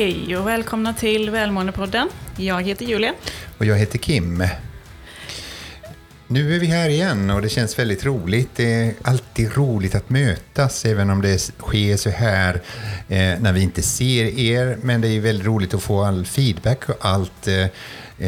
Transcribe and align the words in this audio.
Hej 0.00 0.36
och 0.36 0.46
välkomna 0.46 0.94
till 0.94 1.30
Välmåendepodden. 1.30 2.08
Jag 2.36 2.62
heter 2.62 2.84
Julia. 2.84 3.14
Och 3.58 3.66
jag 3.66 3.76
heter 3.76 3.98
Kim. 3.98 4.44
Nu 6.26 6.54
är 6.54 6.58
vi 6.58 6.66
här 6.66 6.88
igen 6.88 7.30
och 7.30 7.42
det 7.42 7.48
känns 7.48 7.78
väldigt 7.78 8.04
roligt. 8.04 8.50
Det 8.56 8.72
är 8.72 8.94
alltid 9.02 9.56
roligt 9.56 9.94
att 9.94 10.10
mötas, 10.10 10.84
även 10.84 11.10
om 11.10 11.22
det 11.22 11.38
sker 11.38 11.96
så 11.96 12.10
här 12.10 12.54
eh, 13.08 13.40
när 13.40 13.52
vi 13.52 13.62
inte 13.62 13.82
ser 13.82 14.38
er. 14.38 14.78
Men 14.82 15.00
det 15.00 15.08
är 15.08 15.20
väldigt 15.20 15.46
roligt 15.46 15.74
att 15.74 15.82
få 15.82 16.02
all 16.02 16.26
feedback 16.26 16.88
och 16.88 16.96
allt 17.00 17.48
eh, 17.48 17.66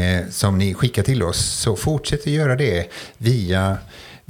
eh, 0.01 0.29
som 0.31 0.59
ni 0.59 0.75
skickar 0.75 1.03
till 1.03 1.23
oss. 1.23 1.39
Så 1.39 1.77
fortsätt 1.77 2.21
att 2.21 2.27
göra 2.27 2.57
det 2.57 2.93
via 3.19 3.79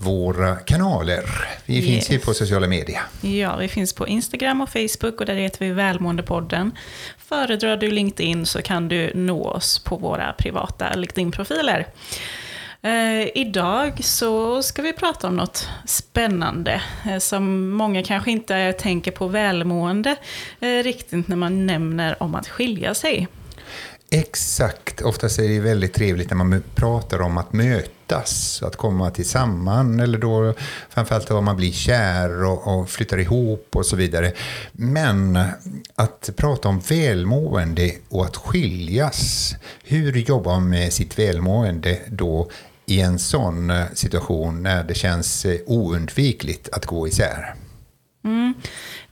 våra 0.02 0.56
kanaler. 0.56 1.24
Vi 1.66 1.76
yes. 1.76 1.84
finns 1.84 2.10
ju 2.10 2.18
på 2.18 2.34
sociala 2.34 2.66
medier. 2.66 3.00
Ja, 3.20 3.56
vi 3.56 3.68
finns 3.68 3.92
på 3.92 4.08
Instagram 4.08 4.60
och 4.60 4.68
Facebook 4.68 5.20
och 5.20 5.26
där 5.26 5.34
heter 5.34 5.66
vi 5.66 5.72
Välmåendepodden. 5.72 6.72
Föredrar 7.18 7.76
du 7.76 7.90
LinkedIn 7.90 8.46
så 8.46 8.62
kan 8.62 8.88
du 8.88 9.12
nå 9.14 9.44
oss 9.44 9.78
på 9.78 9.96
våra 9.96 10.32
privata 10.32 10.94
LinkedIn-profiler. 10.94 11.86
Eh, 12.82 13.28
idag 13.34 14.04
så 14.04 14.62
ska 14.62 14.82
vi 14.82 14.92
prata 14.92 15.28
om 15.28 15.36
något 15.36 15.68
spännande 15.86 16.82
eh, 17.06 17.18
som 17.18 17.70
många 17.70 18.02
kanske 18.02 18.30
inte 18.30 18.72
tänker 18.72 19.10
på 19.10 19.28
välmående 19.28 20.16
eh, 20.60 20.82
riktigt 20.82 21.28
när 21.28 21.36
man 21.36 21.66
nämner 21.66 22.22
om 22.22 22.34
att 22.34 22.48
skilja 22.48 22.94
sig. 22.94 23.28
Exakt. 24.14 25.02
Oftast 25.02 25.38
är 25.38 25.48
det 25.48 25.60
väldigt 25.60 25.94
trevligt 25.94 26.30
när 26.30 26.36
man 26.36 26.62
pratar 26.74 27.20
om 27.20 27.38
att 27.38 27.52
mötas, 27.52 28.62
att 28.62 28.76
komma 28.76 29.10
tillsammans 29.10 30.02
eller 30.02 30.18
då 30.18 30.54
framförallt 30.90 31.30
om 31.30 31.44
man 31.44 31.56
blir 31.56 31.72
kär 31.72 32.44
och, 32.44 32.66
och, 32.66 32.90
flyttar 32.90 33.18
ihop 33.18 33.68
och 33.76 33.86
så 33.86 33.96
vidare. 33.96 34.32
Men 34.72 35.38
att 35.94 36.30
prata 36.36 36.68
om 36.68 36.80
välmående 36.80 37.92
och 38.08 38.24
att 38.24 38.36
skiljas, 38.36 39.54
hur 39.84 40.16
jobbar 40.16 40.52
man 40.52 40.70
med 40.70 40.92
sitt 40.92 41.18
välmående 41.18 41.98
då 42.06 42.50
i 42.86 43.00
en 43.00 43.18
sån 43.18 43.70
eh, 43.70 43.84
situation 43.94 44.62
när 44.62 44.84
det 44.84 44.94
känns 44.94 45.44
eh, 45.44 45.60
oundvikligt 45.66 46.68
att 46.72 46.86
gå 46.86 47.08
isär? 47.08 47.54
Mm. 48.24 48.54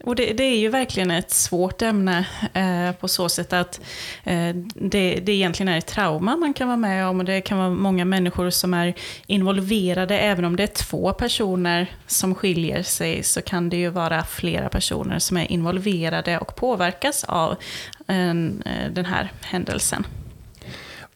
Och 0.04 0.16
det, 0.16 0.32
det, 0.32 0.44
är 0.44 0.58
ju 0.58 0.68
verkligen 0.68 1.10
ett 1.10 1.30
svårt 1.30 1.82
ämne 1.82 2.26
eh, 2.52 2.92
på 2.92 3.08
så 3.08 3.28
sätt 3.28 3.52
att 3.52 3.80
eh, 4.24 4.54
det, 4.74 5.14
det 5.14 5.32
egentligen 5.32 5.68
är 5.68 5.78
ett 5.78 5.86
trauma 5.86 6.36
man 6.36 6.54
kan 6.54 6.68
vara 6.68 6.76
med 6.76 7.06
om 7.06 7.18
och 7.18 7.24
det 7.24 7.40
kan 7.40 7.58
vara 7.58 7.70
många 7.70 8.04
människor 8.04 8.50
som 8.50 8.74
är 8.74 8.94
involverade. 9.26 10.18
Även 10.18 10.44
om 10.44 10.56
det 10.56 10.62
är 10.62 10.66
två 10.66 11.12
personer 11.12 11.86
som 12.06 12.34
skiljer 12.34 12.82
sig 12.82 13.22
så 13.22 13.42
kan 13.42 13.68
det 13.68 13.76
ju 13.76 13.88
vara 13.88 14.24
flera 14.24 14.68
personer 14.68 15.18
som 15.18 15.36
är 15.36 15.52
involverade 15.52 16.38
och 16.38 16.56
påverkas 16.56 17.24
av 17.24 17.52
eh, 18.06 18.34
den 18.90 19.04
här 19.04 19.32
händelsen. 19.40 20.04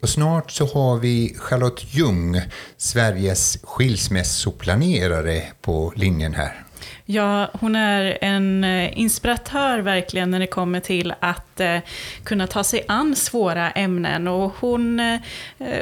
Och 0.05 0.11
snart 0.11 0.51
så 0.51 0.67
har 0.67 0.99
vi 0.99 1.35
Charlotte 1.39 1.95
Ljung, 1.95 2.41
Sveriges 2.77 3.59
skilsmässoplanerare, 3.63 5.43
på 5.61 5.93
linjen 5.97 6.35
här. 6.35 6.65
Ja, 7.05 7.51
hon 7.61 7.77
är 7.77 8.19
en 8.21 8.65
eh, 8.65 8.99
inspiratör 8.99 9.79
verkligen 9.79 10.31
när 10.31 10.41
det 10.41 10.47
kommer 10.47 10.81
till 10.81 11.15
att 11.21 11.61
eh, 11.61 11.79
kunna 12.25 12.47
ta 12.47 12.65
sig 12.65 12.85
an 12.89 13.17
svåra 13.17 13.71
ämnen. 13.71 14.29
Och 14.29 14.53
hon, 14.61 15.01
eh, 15.01 15.21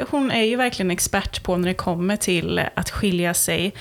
hon 0.09 0.31
är 0.31 0.43
ju 0.43 0.55
verkligen 0.55 0.91
expert 0.91 1.43
på 1.43 1.57
när 1.57 1.67
det 1.67 1.73
kommer 1.73 2.17
till 2.17 2.61
att 2.75 2.89
skilja 2.89 3.33
sig. 3.33 3.73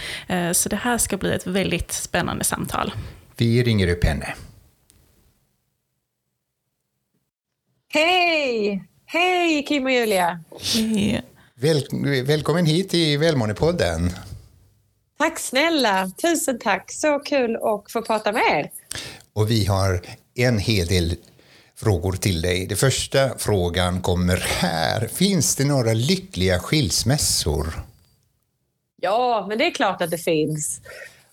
Så 0.52 0.68
det 0.68 0.76
här 0.76 0.98
ska 0.98 1.16
bli 1.16 1.32
ett 1.32 1.46
väldigt 1.46 1.92
spännande 1.92 2.44
samtal. 2.44 2.92
Vi 3.36 3.62
ringer 3.62 3.88
upp 3.88 4.04
henne. 4.04 4.34
Hej! 7.88 8.91
Hej 9.12 9.64
Kim 9.64 9.84
och 9.84 9.90
Julia! 9.90 10.40
Hej. 10.74 11.22
Väl, 11.54 11.84
välkommen 12.26 12.66
hit 12.66 12.88
till 12.88 13.18
Välmåendepodden. 13.18 14.10
Tack 15.18 15.38
snälla, 15.38 16.10
tusen 16.22 16.58
tack. 16.58 16.92
Så 16.92 17.18
kul 17.18 17.56
att 17.56 17.92
få 17.92 18.02
prata 18.02 18.32
med 18.32 18.42
er. 18.50 18.70
Och 19.32 19.50
vi 19.50 19.66
har 19.66 20.02
en 20.34 20.58
hel 20.58 20.86
del 20.86 21.14
frågor 21.76 22.12
till 22.12 22.42
dig. 22.42 22.66
Den 22.66 22.76
första 22.76 23.38
frågan 23.38 24.00
kommer 24.00 24.36
här. 24.36 25.08
Finns 25.08 25.56
det 25.56 25.64
några 25.64 25.92
lyckliga 25.92 26.58
skilsmässor? 26.58 27.66
Ja, 29.00 29.46
men 29.48 29.58
det 29.58 29.66
är 29.66 29.70
klart 29.70 30.02
att 30.02 30.10
det 30.10 30.18
finns. 30.18 30.80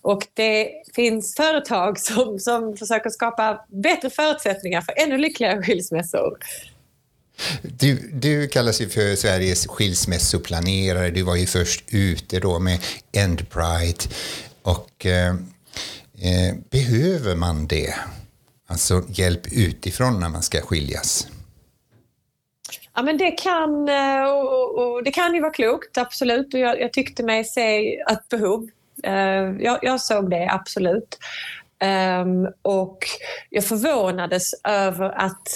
Och 0.02 0.28
det 0.34 0.70
finns 0.96 1.36
företag 1.36 2.00
som, 2.00 2.40
som 2.40 2.78
försöker 2.78 3.10
skapa 3.10 3.66
bättre 3.68 4.10
förutsättningar 4.10 4.82
för 4.82 4.94
ännu 4.98 5.18
lyckligare 5.18 5.64
skilsmässor. 5.64 6.38
Du, 7.62 8.10
du 8.14 8.48
kallas 8.48 8.82
ju 8.82 8.90
för 8.90 9.16
Sveriges 9.16 9.68
skilsmässoplanerare. 9.68 11.10
Du 11.10 11.22
var 11.22 11.36
ju 11.36 11.46
först 11.46 11.84
ute 11.88 12.40
då 12.40 12.60
med 12.60 12.80
Endpride. 13.12 14.04
Och 14.62 15.06
eh, 15.06 15.30
eh 16.22 16.56
behöver 16.70 17.36
man 17.36 17.68
det? 17.68 17.96
Alltså 18.68 19.04
hjälp 19.10 19.42
utifrån 19.52 20.20
när 20.20 20.30
man 20.30 20.44
ska 20.44 20.62
skiljas? 20.62 21.28
Ja, 22.96 23.04
men 23.04 23.18
det 23.18 23.32
kan, 23.32 23.90
eh, 23.90 24.24
och, 24.24 24.78
och, 24.78 25.04
det 25.04 25.12
kan 25.12 25.34
ju 25.34 25.42
vara 25.42 25.52
klokt, 25.52 25.98
absolut. 25.98 26.54
Och 26.54 26.60
jag, 26.60 26.82
jag 26.82 26.94
tyckte 26.94 27.24
mig 27.24 27.44
se 27.44 27.96
ett 27.96 28.30
behov. 28.30 28.70
Eh, 29.04 29.14
jag, 29.60 29.80
jag 29.82 30.02
såg 30.02 30.30
det, 30.30 30.50
absolut. 30.52 31.18
Um, 32.22 32.48
och 32.62 32.98
jag 33.50 33.66
förvånades 33.66 34.54
över 34.64 35.10
att 35.10 35.48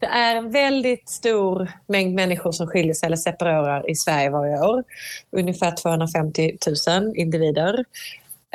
det 0.00 0.06
är 0.06 0.36
en 0.36 0.50
väldigt 0.50 1.08
stor 1.08 1.72
mängd 1.86 2.14
människor 2.14 2.52
som 2.52 2.66
skiljer 2.66 2.94
sig 2.94 3.06
eller 3.06 3.16
separerar 3.16 3.90
i 3.90 3.94
Sverige 3.94 4.30
varje 4.30 4.60
år. 4.60 4.84
Ungefär 5.30 5.76
250 5.76 6.56
000 6.88 7.16
individer. 7.16 7.84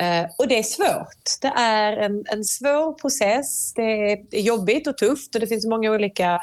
Eh, 0.00 0.26
och 0.38 0.48
det 0.48 0.58
är 0.58 0.62
svårt. 0.62 1.40
Det 1.40 1.52
är 1.56 1.96
en, 1.96 2.24
en 2.28 2.44
svår 2.44 2.92
process. 2.92 3.72
Det 3.74 4.12
är 4.12 4.40
jobbigt 4.40 4.86
och 4.86 4.96
tufft 4.96 5.34
och 5.34 5.40
det 5.40 5.46
finns 5.46 5.66
många 5.66 5.90
olika 5.90 6.40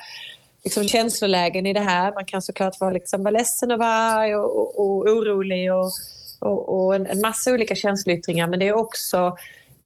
liksom, 0.64 0.88
känslolägen 0.88 1.66
i 1.66 1.74
det 1.74 1.80
här. 1.80 2.14
Man 2.14 2.26
kan 2.26 2.42
såklart 2.42 2.80
vara, 2.80 2.92
liksom, 2.92 3.24
vara 3.24 3.32
ledsen 3.32 3.72
och 3.72 3.80
vara 3.80 3.90
arg 3.90 4.36
och, 4.36 4.58
och, 4.58 4.80
och 4.80 5.08
orolig 5.08 5.74
och, 5.74 5.92
och, 6.40 6.86
och 6.86 6.96
en, 6.96 7.06
en, 7.06 7.22
massa 7.22 7.52
olika 7.52 7.76
känsloyttringar. 7.76 8.48
Men 8.48 8.60
det 8.60 8.68
är 8.68 8.74
också 8.74 9.38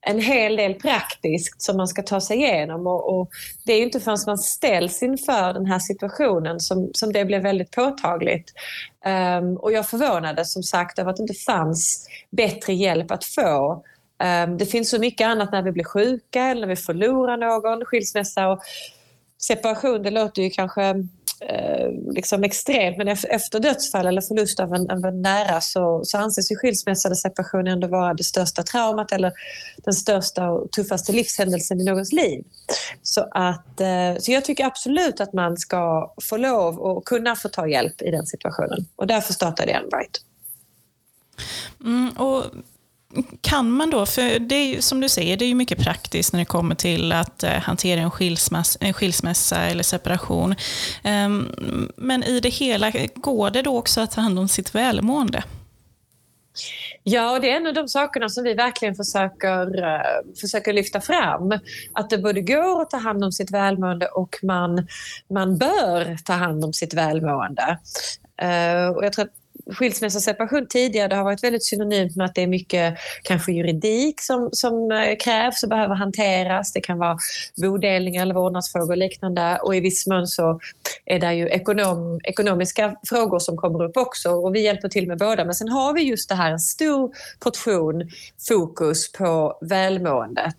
en 0.08 0.20
hel 0.20 0.56
del 0.56 0.74
praktiskt 0.74 1.62
som 1.62 1.78
man 1.78 1.88
ska 1.88 2.02
ta 2.02 2.22
sig 2.22 2.38
igenom. 2.38 2.88
Och, 2.88 3.20
och, 3.20 3.30
det 3.66 3.74
är 3.74 3.78
ju 3.78 3.84
inte 3.84 4.00
förrän 4.00 4.18
man 4.28 4.38
ställs 4.38 5.04
inför 5.04 5.54
den 5.54 5.66
här 5.66 5.80
situationen 5.80 6.60
som, 6.60 6.90
som 6.94 7.14
det 7.14 7.26
blev 7.26 7.42
väldigt 7.42 7.72
påtagligt. 7.72 8.54
Um, 9.40 9.58
och 9.58 9.72
jag 9.72 9.90
förvånades 9.90 10.54
som 10.54 10.64
sagt 10.64 11.00
över 11.00 11.12
att 11.12 11.18
det 11.18 11.22
inte 11.22 11.34
fanns 11.34 12.08
bättre 12.32 12.74
hjälp 12.74 13.12
att 13.12 13.26
få. 13.26 13.84
Um, 14.46 14.58
det 14.58 14.66
finns 14.66 14.90
så 14.90 15.00
mycket 15.00 15.28
annat 15.28 15.52
när 15.52 15.62
vi 15.62 15.72
blir 15.72 15.84
sjuka 15.84 16.44
eller 16.44 16.62
när 16.62 16.68
vi 16.68 16.76
förlorar 16.76 17.38
någon, 17.38 17.86
skilsmässa 17.86 18.48
och 18.48 18.60
separation. 19.44 20.04
Det 20.04 20.12
låter 20.12 20.42
ju 20.42 20.50
kanske 20.50 21.08
Eh, 21.50 22.14
liksom 22.14 22.44
extremt, 22.44 22.98
men 22.98 23.08
efter 23.08 23.60
dödsfall 23.60 24.08
eller 24.08 24.22
förlust 24.22 24.60
av 24.60 24.74
en, 24.74 24.92
av 24.92 25.06
en 25.06 25.22
nära 25.22 25.62
så, 25.62 26.02
så 26.04 26.18
anses 26.18 26.52
ju 26.52 26.56
skilsmässa 26.56 27.08
eller 27.08 27.16
separation 27.16 27.68
ändå 27.68 27.88
vara 27.88 28.14
det 28.14 28.24
största 28.24 28.64
traumat 28.64 29.12
eller 29.12 29.34
den 29.78 29.94
största 29.94 30.50
och 30.50 30.72
tuffaste 30.72 31.12
livshändelsen 31.12 31.82
i 31.82 31.84
någons 31.84 32.14
liv. 32.14 32.44
Så, 33.02 33.28
att, 33.32 33.82
eh, 33.82 34.16
så 34.20 34.32
jag 34.32 34.46
tycker 34.46 34.66
absolut 34.66 35.22
att 35.22 35.34
man 35.34 35.58
ska 35.58 36.14
få 36.30 36.38
lov 36.38 36.80
och 36.80 37.06
kunna 37.06 37.36
få 37.36 37.50
ta 37.50 37.68
hjälp 37.68 38.02
i 38.02 38.12
den 38.12 38.26
situationen. 38.26 38.86
Och 38.96 39.08
därför 39.08 39.34
startade 39.34 39.72
jag 39.72 39.84
Unbright. 39.84 40.22
Mm, 41.84 42.10
och 42.10 42.44
kan 43.42 43.72
man 43.72 43.90
då, 43.90 44.06
för 44.06 44.40
det 44.40 44.56
är 44.56 44.82
som 44.82 45.02
du 45.02 45.10
säger, 45.10 45.38
det 45.38 45.46
är 45.46 45.50
ju 45.50 45.56
mycket 45.56 45.84
praktiskt 45.84 46.34
när 46.34 46.40
det 46.40 46.46
kommer 46.46 46.76
till 46.76 47.12
att 47.12 47.44
eh, 47.44 47.52
hantera 47.52 48.02
en 48.02 48.12
skilsmässa, 48.12 48.78
en 48.82 48.94
skilsmässa 48.94 49.58
eller 49.58 49.84
separation. 49.84 50.56
Ehm, 51.04 51.48
men 51.96 52.24
i 52.24 52.40
det 52.40 52.50
hela, 52.50 52.92
går 53.16 53.50
det 53.50 53.62
då 53.62 53.78
också 53.78 54.02
att 54.02 54.12
ta 54.12 54.22
hand 54.22 54.40
om 54.40 54.48
sitt 54.48 54.76
välmående? 54.76 55.44
Ja, 57.04 57.32
och 57.32 57.42
det 57.42 57.52
är 57.52 57.58
en 57.58 57.68
av 57.68 57.74
de 57.74 57.88
sakerna 57.88 58.30
som 58.30 58.44
vi 58.44 58.54
verkligen 58.54 58.96
försöker, 58.96 59.84
uh, 59.84 60.34
försöker 60.42 60.74
lyfta 60.74 61.02
fram. 61.02 61.52
Att 61.94 62.10
det 62.10 62.18
både 62.18 62.42
går 62.42 62.82
att 62.82 62.90
ta 62.90 62.98
hand 62.98 63.24
om 63.24 63.32
sitt 63.32 63.52
välmående 63.52 64.08
och 64.08 64.36
man, 64.44 64.88
man 65.30 65.58
bör 65.58 66.18
ta 66.26 66.34
hand 66.34 66.66
om 66.66 66.74
sitt 66.74 66.94
välmående. 66.94 67.80
Uh, 68.44 68.88
och 68.88 69.06
jag 69.06 69.14
tror 69.14 69.26
att 69.26 69.41
skilsmässa 69.74 70.18
och 70.18 70.24
separation 70.24 70.68
tidigare 70.68 71.08
det 71.08 71.16
har 71.16 71.24
varit 71.24 71.44
väldigt 71.44 71.66
synonymt 71.66 72.16
med 72.16 72.26
att 72.26 72.36
det 72.36 72.42
är 72.42 72.48
mycket 72.48 72.98
kanske 73.24 73.52
juridik 73.52 74.22
som, 74.22 74.50
som 74.52 74.92
eh, 74.92 75.18
krävs 75.20 75.64
och 75.64 75.70
behöver 75.70 75.96
hanteras. 75.96 76.74
Det 76.74 76.82
kan 76.82 76.98
vara 76.98 77.18
bodelningar 77.62 78.22
eller 78.22 78.36
vårdnadsfrågor 78.36 78.92
och 78.92 78.98
liknande 78.98 79.60
och 79.62 79.76
i 79.76 79.80
viss 79.80 80.08
mån 80.08 80.28
så 80.28 80.60
är 81.06 81.20
det 81.20 81.34
ju 81.34 81.48
ekonom, 81.48 82.20
ekonomiska 82.24 82.96
frågor 83.10 83.40
som 83.40 83.58
kommer 83.58 83.84
upp 83.84 83.98
också 83.98 84.30
och 84.30 84.56
vi 84.56 84.62
hjälper 84.62 84.90
till 84.90 85.08
med 85.08 85.18
båda. 85.18 85.46
Men 85.46 85.54
sen 85.54 85.70
har 85.70 85.94
vi 85.94 86.02
just 86.02 86.30
det 86.30 86.36
här 86.36 86.52
en 86.52 86.60
stor 86.60 87.12
portion 87.40 88.10
fokus 88.48 89.12
på 89.12 89.58
välmåendet. 89.62 90.58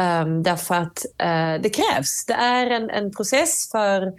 Um, 0.00 0.42
därför 0.42 0.74
att 0.74 1.06
uh, 1.22 1.62
det 1.62 1.70
krävs. 1.70 2.24
Det 2.26 2.34
är 2.34 2.70
en, 2.70 2.90
en 2.90 3.12
process 3.12 3.70
för 3.70 4.12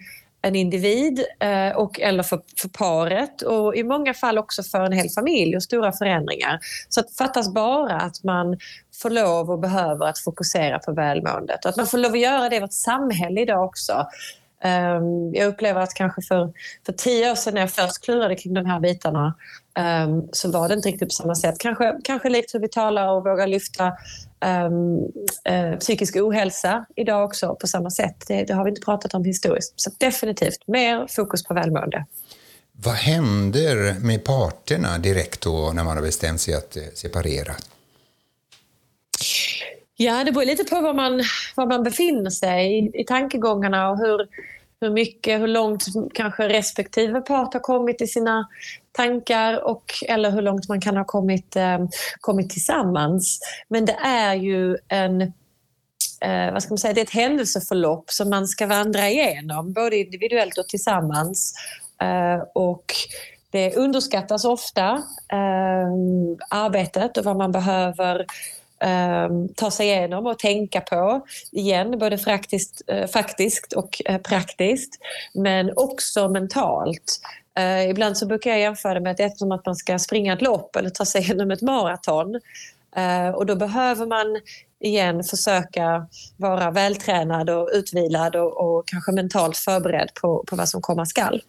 en 0.46 0.56
individ 0.56 1.24
eh, 1.40 1.76
och, 1.76 2.00
eller 2.00 2.24
för, 2.24 2.42
för 2.62 2.70
paret 2.70 3.42
och 3.42 3.76
i 3.76 3.84
många 3.84 4.14
fall 4.14 4.38
också 4.38 4.64
för 4.64 4.82
en 4.82 4.92
hel 4.92 5.10
familj 5.10 5.56
och 5.56 5.64
stora 5.64 5.92
förändringar. 5.92 6.60
Så 6.90 7.02
det 7.02 7.18
fattas 7.18 7.54
bara 7.54 7.96
att 7.96 8.24
man 8.24 8.58
får 9.02 9.10
lov 9.10 9.52
och 9.52 9.60
behöver 9.60 10.06
att 10.06 10.20
fokusera 10.20 10.80
på 10.80 10.94
välmåendet. 10.94 11.66
Att 11.66 11.78
man 11.78 11.88
får 11.88 11.98
lov 11.98 12.12
att 12.12 12.20
göra 12.20 12.50
det 12.50 12.56
i 12.56 12.60
vårt 12.60 12.74
samhälle 12.74 13.42
idag 13.42 13.66
också. 13.66 14.08
Um, 14.66 15.34
jag 15.34 15.48
upplever 15.48 15.82
att 15.82 15.94
kanske 15.94 16.22
för, 16.22 16.54
för 16.86 16.94
tio 16.94 17.32
år 17.32 17.36
sedan 17.36 17.54
när 17.54 17.62
jag 17.62 17.72
först 17.72 18.06
klurade 18.06 18.36
kring 18.36 18.54
de 18.54 18.66
här 18.66 18.80
bitarna 18.80 19.34
um, 20.06 20.30
så 20.32 20.52
var 20.52 20.68
det 20.68 20.74
inte 20.74 20.90
riktigt 20.90 21.10
på 21.10 21.14
samma 21.14 21.36
sätt. 21.36 21.56
Kanske, 21.60 21.98
kanske 22.04 22.30
likt 22.30 22.56
hur 22.56 22.60
vi 22.60 22.70
talar 22.70 23.08
och 23.08 23.24
vågar 23.24 23.48
lyfta 23.48 23.94
um, 24.46 24.98
uh, 25.50 25.80
psykisk 25.80 26.16
ohälsa 26.16 26.86
idag 26.96 27.26
också 27.26 27.56
på 27.56 27.68
samma 27.68 27.92
sätt. 27.92 28.24
Det, 28.28 28.44
det, 28.44 28.54
har 28.54 28.64
vi 28.64 28.70
inte 28.70 28.82
pratat 28.82 29.14
om 29.14 29.26
historiskt. 29.26 29.74
Så 29.76 29.92
definitivt 29.98 30.68
mer 30.68 31.08
fokus 31.10 31.44
på 31.44 31.54
välmående. 31.54 32.06
Vad 32.72 32.96
händer 32.96 34.00
med 34.00 34.24
parterna 34.24 34.98
direkt 34.98 35.42
då 35.42 35.72
när 35.76 35.84
man 35.84 35.98
har 35.98 36.04
bestämt 36.04 36.42
sig 36.42 36.54
att 36.54 36.78
eh, 36.78 36.84
separera? 36.94 37.54
Ja, 39.96 40.24
det 40.24 40.32
beror 40.32 40.46
lite 40.46 40.64
på 40.64 40.82
var 40.82 40.94
man, 40.94 41.24
var 41.56 41.66
man 41.66 41.84
befinner 41.84 42.30
sig 42.30 42.78
i, 42.80 43.02
i 43.02 43.04
tankegångarna 43.04 43.90
och 43.90 43.98
hur, 43.98 44.28
hur 44.84 44.90
mycket, 44.90 45.42
hur 45.42 45.48
långt 45.48 45.86
kanske 46.14 46.50
respektive 46.50 47.22
part 47.22 47.54
har 47.54 47.60
kommit 47.60 48.02
i 48.02 48.08
sina 48.08 48.48
tankar 48.92 49.66
och, 49.66 49.84
eller 50.08 50.32
hur 50.32 50.42
långt 50.42 50.70
man 50.70 50.82
kan 50.82 50.98
ha 50.98 51.06
kommit, 51.06 51.56
eh, 51.56 51.80
kommit 52.20 52.50
tillsammans. 52.50 53.40
Men 53.68 53.86
det 53.86 53.98
är 54.04 54.34
ju 54.34 54.78
en 54.88 55.22
eh, 56.22 56.54
vad 56.54 56.64
ska 56.64 56.72
man 56.72 56.78
säga, 56.78 56.94
det 56.94 57.02
är 57.02 57.06
ett 57.06 57.10
händelseförlopp 57.10 58.12
som 58.12 58.30
man 58.30 58.48
ska 58.48 58.68
vandra 58.68 59.10
igenom, 59.10 59.74
både 59.74 59.98
individuellt 59.98 60.58
och 60.58 60.68
tillsammans. 60.68 61.54
Eh, 62.02 62.44
och 62.54 62.86
det 63.52 63.76
underskattas 63.76 64.46
ofta, 64.46 65.04
eh, 65.32 65.90
arbetet 66.50 67.18
och 67.18 67.26
vad 67.26 67.38
man 67.38 67.52
behöver 67.52 68.26
Ehm, 68.84 69.50
ta 69.56 69.72
sig 69.72 69.88
igenom 69.88 70.26
och 70.26 70.40
tänka 70.40 70.82
på. 70.82 71.22
Igen, 71.52 72.00
både 72.00 72.18
faktiskt, 72.18 72.82
eh, 72.88 73.08
faktiskt 73.08 73.74
och 73.74 74.02
eh, 74.06 74.18
praktiskt. 74.18 75.00
Men 75.34 75.72
också 75.76 76.30
mentalt. 76.30 77.20
Eh, 77.58 77.90
ibland 77.90 78.18
så 78.18 78.26
brukar 78.26 78.50
jag 78.50 78.60
jämföra 78.60 78.94
det 78.94 79.00
med 79.00 79.12
att 79.12 79.18
det 79.18 79.24
är 79.24 79.30
som 79.30 79.52
att 79.52 79.66
man 79.66 79.76
ska 79.76 80.00
springa 80.00 80.34
ett 80.34 80.42
lopp 80.42 80.76
eller 80.76 80.90
ta 80.90 81.06
sig 81.06 81.22
igenom 81.26 81.52
ett 81.52 81.62
maraton. 81.62 82.40
Eh, 82.96 83.30
och 83.30 83.46
då 83.46 83.56
behöver 83.56 84.06
man 84.06 84.42
igen 84.80 85.24
försöka 85.24 86.08
vara 86.38 86.72
vältränad 86.72 87.50
och 87.50 87.70
utvilad 87.74 88.36
och, 88.36 88.78
och 88.78 88.88
kanske 88.88 89.12
mentalt 89.12 89.58
förberedd 89.58 90.10
på, 90.22 90.44
på 90.48 90.56
vad 90.56 90.70
som 90.70 90.82
komma 90.82 91.06
skall. 91.06 91.42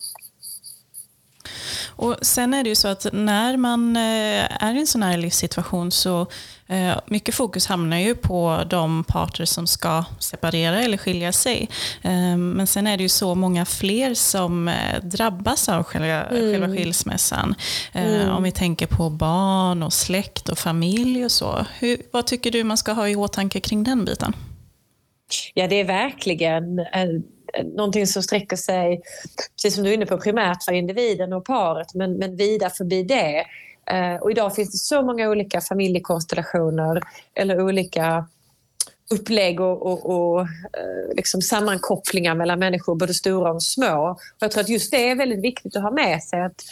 Och 1.89 2.17
sen 2.23 2.55
är 2.55 2.63
det 2.63 2.69
ju 2.69 2.75
så 2.75 2.89
att 2.89 3.07
när 3.13 3.57
man 3.57 3.97
är 3.97 4.75
i 4.75 4.79
en 4.79 4.87
sån 4.87 5.03
här 5.03 5.17
livssituation 5.17 5.91
så 5.91 6.27
Eh, 6.67 6.99
mycket 7.07 7.35
fokus 7.35 7.67
hamnar 7.67 7.97
ju 7.97 8.15
på 8.15 8.63
de 8.71 9.05
parter 9.05 9.45
som 9.45 9.67
ska 9.67 10.05
separera 10.19 10.83
eller 10.83 10.97
skilja 10.97 11.33
sig. 11.33 11.69
Eh, 12.03 12.37
men 12.37 12.67
sen 12.67 12.87
är 12.87 12.97
det 12.97 13.03
ju 13.03 13.09
så 13.09 13.35
många 13.35 13.65
fler 13.65 14.15
som 14.15 14.69
eh, 14.69 15.03
drabbas 15.03 15.69
av 15.69 15.83
själva, 15.83 16.25
mm. 16.25 16.53
själva 16.53 16.77
skilsmässan. 16.77 17.55
Mm. 17.93 18.31
Om 18.31 18.43
vi 18.43 18.53
tänker 18.53 18.87
på 18.87 19.11
barn 19.11 19.83
och 19.83 19.93
släkt 19.93 20.49
och 20.49 20.59
familj 20.59 21.25
och 21.25 21.33
så. 21.33 21.67
Hur, 21.79 21.97
vad 22.13 22.27
tycker 22.27 22.51
du 22.51 22.65
man 22.65 22.77
ska 22.77 22.93
ha 22.93 23.09
i 23.09 23.17
åtanke 23.17 23.61
kring 23.61 23.85
den 23.85 24.05
biten? 24.05 24.33
Ja, 25.55 25.69
det 25.69 25.81
är 25.81 25.85
verkligen 25.85 26.79
någonting 27.63 28.07
som 28.07 28.23
sträcker 28.23 28.57
sig, 28.57 29.03
precis 29.57 29.75
som 29.75 29.85
du 29.85 29.91
är 29.91 29.95
inne 29.95 30.07
på, 30.07 30.19
primärt 30.19 30.65
för 30.65 30.73
individen 30.73 31.33
och 31.33 31.45
paret, 31.45 31.95
men, 31.95 32.17
men 32.17 32.37
vida 32.37 32.71
förbi 32.71 33.03
det. 33.03 33.45
Eh, 33.91 34.17
och 34.23 34.31
idag 34.31 34.55
finns 34.55 34.73
det 34.73 34.79
så 34.79 35.03
många 35.03 35.31
olika 35.31 35.61
familjekonstellationer 35.61 37.03
eller 37.35 37.61
olika 37.61 38.27
upplägg 39.11 39.61
och, 39.61 39.87
och, 39.87 40.11
och 40.11 40.41
eh, 40.41 41.17
liksom 41.17 41.43
sammankopplingar 41.43 42.35
mellan 42.35 42.59
människor, 42.59 42.95
både 42.95 43.15
stora 43.15 43.53
och 43.53 43.63
små. 43.63 44.11
Och 44.11 44.19
jag 44.39 44.51
tror 44.51 44.61
att 44.61 44.69
just 44.69 44.91
det 44.91 45.11
är 45.11 45.17
väldigt 45.17 45.45
viktigt 45.45 45.77
att 45.77 45.83
ha 45.83 45.91
med 45.91 46.23
sig. 46.23 46.43
Att, 46.43 46.63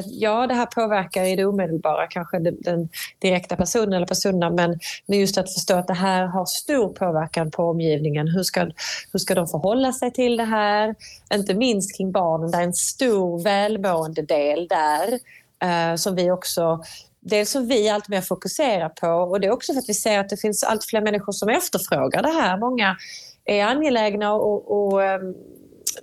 att 0.00 0.20
ja, 0.20 0.46
det 0.46 0.54
här 0.54 0.66
påverkar 0.66 1.24
i 1.24 1.36
det 1.36 1.44
omedelbara, 1.44 2.06
kanske 2.06 2.38
den, 2.38 2.56
den 2.60 2.88
direkta 3.18 3.56
personen 3.56 3.92
eller 3.92 4.06
personerna, 4.06 4.50
men, 4.50 4.78
men 5.06 5.18
just 5.18 5.38
att 5.38 5.54
förstå 5.54 5.74
att 5.74 5.86
det 5.86 5.94
här 5.94 6.26
har 6.26 6.46
stor 6.46 6.88
påverkan 6.88 7.50
på 7.50 7.62
omgivningen. 7.62 8.28
Hur 8.28 8.42
ska, 8.42 8.70
hur 9.12 9.18
ska 9.18 9.34
de 9.34 9.48
förhålla 9.48 9.92
sig 9.92 10.12
till 10.12 10.36
det 10.36 10.44
här? 10.44 10.94
Inte 11.34 11.54
minst 11.54 11.96
kring 11.96 12.12
barnen, 12.12 12.50
det 12.50 12.58
är 12.58 12.62
en 12.62 12.72
stor 12.72 13.42
välmående 13.42 14.22
del 14.22 14.68
där 14.68 15.18
eh, 15.62 15.96
som 15.96 16.14
vi 16.14 16.30
också 16.30 16.82
Dels 17.22 17.50
som 17.50 17.68
vi 17.68 17.88
allt 17.88 18.08
mer 18.08 18.20
fokuserar 18.20 18.88
på 18.88 19.08
och 19.08 19.40
det 19.40 19.46
är 19.46 19.50
också 19.50 19.72
för 19.72 19.80
att 19.80 19.88
vi 19.88 19.94
ser 19.94 20.18
att 20.18 20.28
det 20.28 20.36
finns 20.36 20.64
allt 20.64 20.84
fler 20.84 21.00
människor 21.00 21.32
som 21.32 21.48
efterfrågar 21.48 22.22
det 22.22 22.28
här. 22.28 22.58
Många 22.58 22.96
är 23.44 23.64
angelägna 23.64 24.32
och, 24.32 24.92
och 24.92 25.02
ehm, 25.04 25.34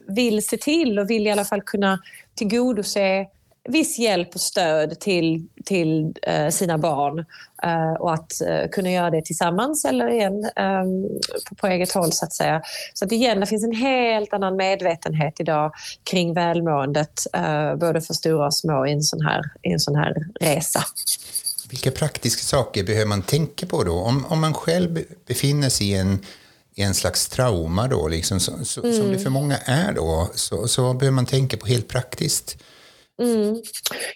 vill 0.08 0.48
se 0.48 0.58
till 0.58 1.00
och 1.00 1.10
vill 1.10 1.28
i 1.28 1.32
alla 1.32 1.46
fall 1.46 1.62
kunna 1.62 2.00
tillgodose 2.36 3.26
viss 3.68 4.00
hjälp 4.00 4.36
och 4.36 4.42
stöd 4.42 5.00
till, 5.00 5.48
till 5.66 6.14
uh, 6.28 6.50
sina 6.50 6.78
barn 6.78 7.20
uh, 7.66 7.94
och 8.00 8.14
att 8.14 8.32
uh, 8.48 8.70
kunna 8.72 8.92
göra 8.92 9.10
det 9.10 9.22
tillsammans 9.22 9.86
eller 9.86 10.08
igen 10.08 10.34
um, 10.34 11.20
på, 11.50 11.56
på, 11.56 11.68
eget 11.68 11.92
håll 11.92 12.14
så 12.14 12.26
att 12.26 12.34
säga. 12.34 12.62
Så 12.94 13.06
att 13.06 13.12
igen, 13.12 13.40
det 13.40 13.46
finns 13.46 13.64
en 13.64 13.76
helt 13.76 14.34
annan 14.34 14.56
medvetenhet 14.56 15.40
idag 15.40 15.72
kring 16.04 16.34
välmåendet 16.34 17.24
både 17.80 18.02
för 18.02 18.14
stora 18.14 18.46
och 18.46 18.56
små 18.56 18.88
i 18.88 18.92
en 18.92 19.02
sån 19.02 19.22
här, 19.22 19.42
i 19.64 19.72
en 19.72 19.80
sån 19.80 19.96
här 19.96 20.16
resa. 20.40 20.84
Vilka 21.70 21.92
praktiska 21.92 22.42
saker 22.42 22.84
behöver 22.84 23.06
man 23.06 23.22
tänka 23.22 23.66
på 23.66 23.84
då? 23.84 23.94
Om, 23.94 24.26
om 24.26 24.42
man 24.42 24.54
själv 24.54 25.04
befinner 25.28 25.70
sig 25.70 25.92
i 25.92 25.96
en 25.96 26.20
i 26.78 26.82
en 26.82 26.94
slags 26.94 27.28
trauma 27.28 27.88
då, 27.88 28.08
liksom, 28.08 28.40
så, 28.40 28.66
så, 28.66 28.84
mm. 28.84 28.98
som 28.98 29.12
det 29.12 29.20
för 29.20 29.30
många 29.30 29.58
är 29.58 29.94
då, 29.94 30.30
så, 30.36 30.68
så 30.68 30.94
behöver 30.94 31.16
man 31.16 31.26
tänka 31.26 31.58
på 31.58 31.68
helt 31.68 31.88
praktiskt. 31.88 32.58
Mm. 33.22 33.62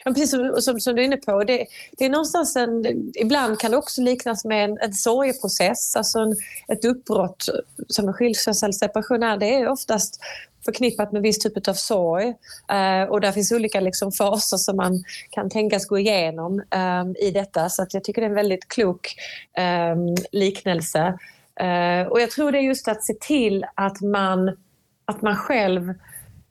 Ja, 0.05 0.11
precis 0.11 0.29
som, 0.29 0.61
som, 0.61 0.79
som, 0.79 0.95
du 0.95 1.01
är 1.01 1.05
inne 1.05 1.17
på, 1.17 1.43
det, 1.43 1.65
det 1.97 2.05
är 2.05 2.09
någonstans 2.09 2.55
en, 2.55 2.85
ibland 3.15 3.59
kan 3.59 3.71
det 3.71 3.77
också 3.77 4.01
liknas 4.01 4.45
med 4.45 4.65
en, 4.65 4.77
en 4.77 4.93
sorgeprocess, 4.93 5.95
alltså 5.95 6.19
en, 6.19 6.35
ett 6.67 6.85
uppbrott 6.85 7.45
som 7.87 8.07
en 8.07 8.13
skilsmässa 8.13 8.65
eller 8.65 8.73
separation 8.73 9.23
är. 9.23 9.37
Det 9.37 9.55
är 9.55 9.67
oftast 9.67 10.19
förknippat 10.65 11.11
med 11.11 11.21
viss 11.21 11.39
typ 11.39 11.67
av 11.67 11.73
sorg. 11.73 12.27
eh, 12.69 13.03
och 13.09 13.21
där 13.21 13.31
finns 13.31 13.51
olika 13.51 13.79
liksom, 13.79 14.11
faser 14.11 14.57
som 14.57 14.77
man 14.77 15.03
kan 15.29 15.49
tänkas 15.49 15.85
gå 15.85 15.99
igenom 15.99 16.63
eh, 16.71 17.27
i 17.27 17.31
detta. 17.31 17.69
Så 17.69 17.83
att 17.83 17.93
jag 17.93 18.03
tycker 18.03 18.21
det 18.21 18.25
är 18.25 18.29
en 18.29 18.35
väldigt 18.35 18.67
klok 18.67 19.15
eh, 19.57 19.95
liknelse. 20.31 21.17
Eh, 21.59 22.07
och 22.07 22.21
jag 22.21 22.31
tror 22.31 22.51
det 22.51 22.57
är 22.57 22.61
just 22.61 22.87
att 22.87 23.03
se 23.03 23.13
till 23.13 23.65
att 23.75 24.01
man, 24.01 24.57
att 25.05 25.21
man 25.21 25.35
själv 25.35 25.89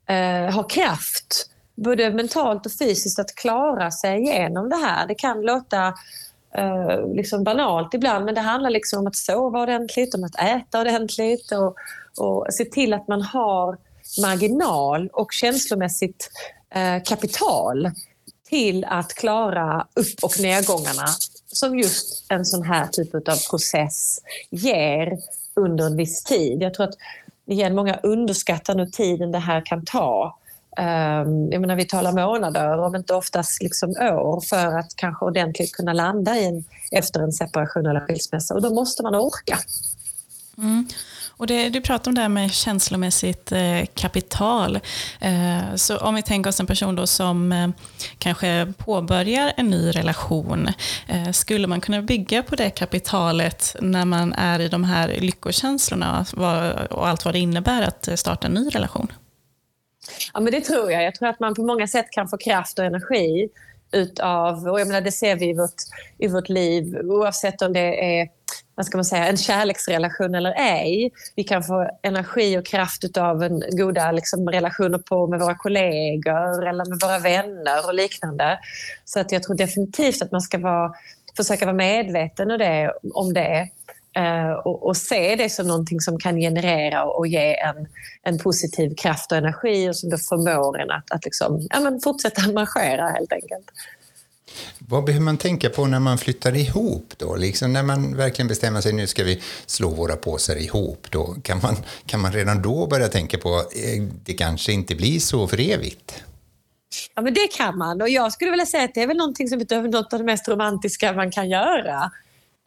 eh, 0.07 0.55
har 0.55 0.69
kraft 0.69 1.50
både 1.85 2.11
mentalt 2.11 2.67
och 2.67 2.73
fysiskt 2.73 3.19
att 3.19 3.35
klara 3.35 3.91
sig 3.91 4.21
igenom 4.21 4.69
det 4.69 4.77
här. 4.77 5.07
Det 5.07 5.15
kan 5.15 5.43
låta 5.43 5.95
eh, 6.55 7.07
liksom 7.15 7.45
banalt 7.45 7.95
ibland 7.95 8.25
men 8.25 8.35
det 8.35 8.41
handlar 8.41 8.71
liksom 8.71 8.99
om 8.99 9.07
att 9.07 9.17
sova 9.17 9.63
ordentligt, 9.63 10.15
om 10.15 10.25
att 10.25 10.41
äta 10.41 10.81
ordentligt 10.81 11.53
och, 11.53 11.77
och 12.25 12.47
se 12.51 12.65
till 12.65 12.93
att 12.93 13.09
man 13.09 13.23
har 13.23 13.77
marginal 14.23 15.09
och 15.13 15.33
känslomässigt 15.33 16.31
eh, 16.75 17.03
kapital 17.03 17.91
till 18.49 18.85
att 18.85 19.15
klara 19.15 19.87
upp 19.95 20.25
och 20.25 20.41
nedgångarna 20.41 21.07
som 21.47 21.79
just 21.79 22.27
en 22.29 22.45
sån 22.45 22.63
här 22.63 22.87
typ 22.87 23.15
av 23.15 23.49
process 23.51 24.19
ger 24.51 25.19
under 25.55 25.87
en 25.87 25.97
viss 25.97 26.25
tid. 26.25 26.63
Jag 26.63 26.75
tror 26.75 26.89
att 26.89 26.95
igen, 27.47 27.75
många 27.75 27.97
underskattar 28.03 28.75
nu 28.75 28.87
tiden 28.87 29.33
det 29.33 29.39
här 29.39 29.67
kan 29.67 29.85
ta. 29.85 30.40
Ehm, 30.77 31.53
jag 31.53 31.61
menar, 31.61 31.77
vi 31.77 31.85
talar 31.85 32.13
månader, 32.13 32.79
om 32.79 32.97
inte 32.97 33.15
oftast 33.15 33.63
liksom 33.63 33.91
år, 33.91 34.41
för 34.41 34.79
att 34.79 34.97
kanske 34.97 35.25
ordentligt 35.25 35.73
kunna 35.73 35.93
landa 35.93 36.37
i 36.37 36.47
en, 36.47 36.65
efter 36.91 37.21
en 37.21 37.33
separation 37.33 37.87
eller 37.87 38.01
skilsmässa. 38.01 38.55
Och 38.55 38.63
då 38.63 38.75
måste 38.75 39.03
man 39.03 39.15
orka. 39.15 39.59
Mm. 40.59 40.89
Och 41.41 41.47
det, 41.47 41.69
du 41.69 41.81
pratar 41.81 42.11
om 42.11 42.15
det 42.15 42.21
här 42.21 42.29
med 42.29 42.53
känslomässigt 42.53 43.53
eh, 43.53 43.85
kapital. 43.95 44.81
Eh, 45.21 45.75
så 45.75 45.99
om 45.99 46.15
vi 46.15 46.23
tänker 46.23 46.51
oss 46.51 46.61
en 46.61 46.67
person 46.67 46.97
då 46.97 47.07
som 47.07 47.53
eh, 47.53 47.69
kanske 48.19 48.73
påbörjar 48.77 49.53
en 49.57 49.71
ny 49.71 49.91
relation. 49.91 50.69
Eh, 51.07 51.31
skulle 51.31 51.67
man 51.67 51.81
kunna 51.81 52.03
bygga 52.03 52.43
på 52.43 52.57
det 52.57 52.71
kapitalet 52.71 53.77
när 53.81 54.05
man 54.05 54.33
är 54.33 54.61
i 54.61 54.69
de 54.69 54.85
här 54.85 55.17
lyckokänslorna 55.21 56.27
och 56.91 57.09
allt 57.09 57.25
vad 57.25 57.35
det 57.35 57.39
innebär 57.39 57.83
att 57.83 58.09
eh, 58.09 58.15
starta 58.15 58.47
en 58.47 58.55
ny 58.55 58.69
relation? 58.69 59.13
Ja, 60.35 60.41
men 60.41 60.53
det 60.53 60.61
tror 60.61 60.93
jag. 60.93 61.03
Jag 61.03 61.15
tror 61.15 61.29
att 61.29 61.41
man 61.41 61.55
på 61.55 61.63
många 61.63 61.87
sätt 61.87 62.11
kan 62.11 62.29
få 62.29 62.37
kraft 62.37 62.79
och 62.79 62.85
energi 62.85 63.49
utav, 63.93 64.69
och 64.69 64.81
jag 64.81 64.89
menar, 64.89 65.01
det 65.01 65.13
ser 65.13 65.37
vi 65.37 65.49
i 65.49 65.55
vårt, 65.55 65.75
i 66.19 66.29
vårt 66.29 66.49
liv 66.49 66.97
oavsett 67.03 67.63
om 67.63 67.73
det 67.73 68.21
är 68.21 68.29
vad 68.75 68.87
ska 68.87 68.99
man 68.99 69.05
säga, 69.05 69.27
en 69.27 69.37
kärleksrelation 69.37 70.35
eller 70.35 70.55
ej. 70.57 71.11
Vi 71.37 71.45
kan 71.45 71.63
få 71.63 71.91
energi 72.03 72.59
och 72.59 72.67
kraft 72.67 73.05
utav 73.05 73.43
en 73.43 73.63
goda 73.71 74.13
liksom, 74.13 74.49
relationer 74.49 74.99
på, 74.99 75.27
med 75.27 75.41
våra 75.41 75.55
kollegor 75.55 76.69
eller 76.69 76.85
med 76.85 76.99
våra 77.03 77.19
vänner 77.19 77.87
och 77.87 77.95
liknande. 77.95 78.59
Så 79.05 79.21
att 79.21 79.33
jag 79.33 79.43
tror 79.43 79.57
definitivt 79.57 80.23
att 80.23 80.33
man 80.33 80.41
ska 80.41 80.59
vara, 80.59 80.93
försöka 81.37 81.65
vara 81.65 81.77
medveten 81.77 82.51
om 82.51 82.59
det, 82.59 82.93
om 83.15 83.35
det 83.35 83.69
och, 84.65 84.87
och, 84.87 84.97
se 84.97 85.37
det 85.37 85.51
som 85.51 85.67
någonting 85.67 86.01
som 86.01 86.19
kan 86.19 86.37
generera 86.37 87.05
och 87.05 87.27
ge 87.27 87.57
en, 87.57 87.89
en 88.23 88.39
positiv 88.39 88.95
kraft 88.95 89.33
och 89.33 89.39
energi 89.39 89.91
och 89.91 89.97
som 89.97 90.11
då 90.11 90.17
förmår 90.17 90.81
en 90.81 90.91
att, 90.91 91.11
att 91.11 91.25
liksom, 91.25 91.67
ja, 91.71 91.81
men 91.81 92.01
fortsätta 92.01 92.53
marschera 92.53 93.09
helt 93.09 93.33
enkelt. 93.33 93.71
Vad 94.79 95.05
behöver 95.05 95.25
man 95.25 95.37
tänka 95.37 95.71
på 95.71 95.87
när 95.87 96.01
man 96.01 96.19
flyttar 96.19 96.57
ihop 96.57 97.13
då? 97.17 97.37
Liksom 97.37 97.73
när 97.73 97.83
man 97.83 98.17
verkligen 98.17 98.49
bestämmer 98.49 98.81
sig, 98.81 98.93
nu 98.93 99.07
ska 99.07 99.25
vi 99.25 99.43
slå 99.67 99.89
våra 99.89 100.17
påsar 100.17 100.57
ihop. 100.57 101.07
Då 101.11 101.37
kan 101.43 101.61
man, 101.63 101.77
kan 102.07 102.21
man 102.21 102.33
redan 102.33 102.63
då 102.63 102.87
börja 102.87 103.09
tänka 103.09 103.39
på, 103.39 103.49
eh, 103.59 104.03
det 104.25 104.35
kanske 104.35 104.73
inte 104.73 104.95
blir 104.95 105.21
så 105.21 105.49
för 105.49 105.61
evigt? 105.61 106.25
Ja, 107.15 107.23
men 107.23 107.35
det 107.35 107.49
kan 107.57 107.79
man. 107.79 108.03
Och 108.03 108.09
jag 108.09 108.33
skulle 108.33 108.51
vilja 108.51 108.67
säga 108.67 108.85
att 108.85 108.95
det 108.95 109.03
är 109.03 109.07
väl 109.07 109.17
någonting 109.17 109.49
som 109.49 109.61
är 109.61 109.89
något 109.89 110.13
av 110.13 110.19
det 110.19 110.25
mest 110.25 110.49
romantiska 110.49 111.13
man 111.13 111.31
kan 111.31 111.49
göra. 111.49 112.11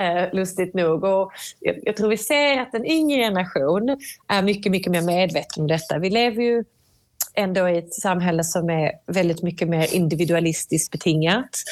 Eh, 0.02 0.34
lustigt 0.34 0.74
nog. 0.74 1.04
Och 1.04 1.32
jag, 1.60 1.96
tror 1.96 2.10
vi 2.10 2.18
ser 2.18 2.62
att 2.62 2.74
en 2.74 2.86
yngre 2.86 3.18
generation 3.18 3.98
är 4.28 4.42
mycket, 4.42 4.72
mycket 4.72 4.92
mer 4.92 5.02
medveten 5.02 5.62
om 5.62 5.68
detta. 5.68 6.00
Vi 6.00 6.10
lever 6.10 6.44
ju 6.44 6.64
ändå 7.34 7.70
i 7.70 7.78
ett 7.78 7.94
samhälle 7.94 8.44
som 8.44 8.70
är 8.70 8.92
väldigt 9.08 9.44
mycket 9.44 9.70
mer 9.70 9.96
individualistiskt 9.96 10.92
betingat. 10.92 11.64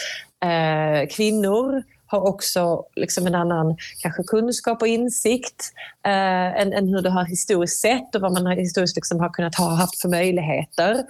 Eh, 0.43 1.07
kvinnor 1.09 1.83
har 2.05 2.27
också 2.27 2.85
liksom 2.95 3.27
en 3.27 3.35
annan 3.35 3.77
kanske 4.01 4.23
kunskap 4.23 4.81
och 4.81 4.87
insikt 4.87 5.73
eh, 6.05 6.61
än, 6.61 6.73
än, 6.73 6.87
hur 6.87 7.01
det 7.01 7.09
har 7.09 7.25
historiskt 7.25 7.81
sett 7.81 8.15
och 8.15 8.21
vad 8.21 8.31
man 8.31 8.47
historiskt 8.47 8.95
liksom 8.95 9.19
har 9.19 9.29
kunnat 9.29 9.55
ha 9.55 9.75
haft 9.75 10.01
för 10.01 10.09
möjligheter. 10.09 11.03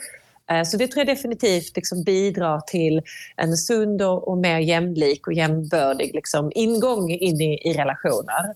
Eh, 0.52 0.64
så 0.64 0.78
det 0.78 0.88
tror 0.88 1.06
jag 1.06 1.16
definitivt 1.16 1.76
liksom 1.76 2.04
bidrar 2.04 2.60
till 2.60 3.02
en 3.36 3.58
sund 3.58 4.02
och, 4.02 4.38
mer 4.38 4.60
jämlik 4.60 5.28
och 5.28 5.34
jämbördig 5.34 6.12
liksom 6.14 6.52
ingång 6.56 7.12
in 7.12 7.42
i, 7.42 7.70
i 7.70 7.74
relationer. 7.74 8.56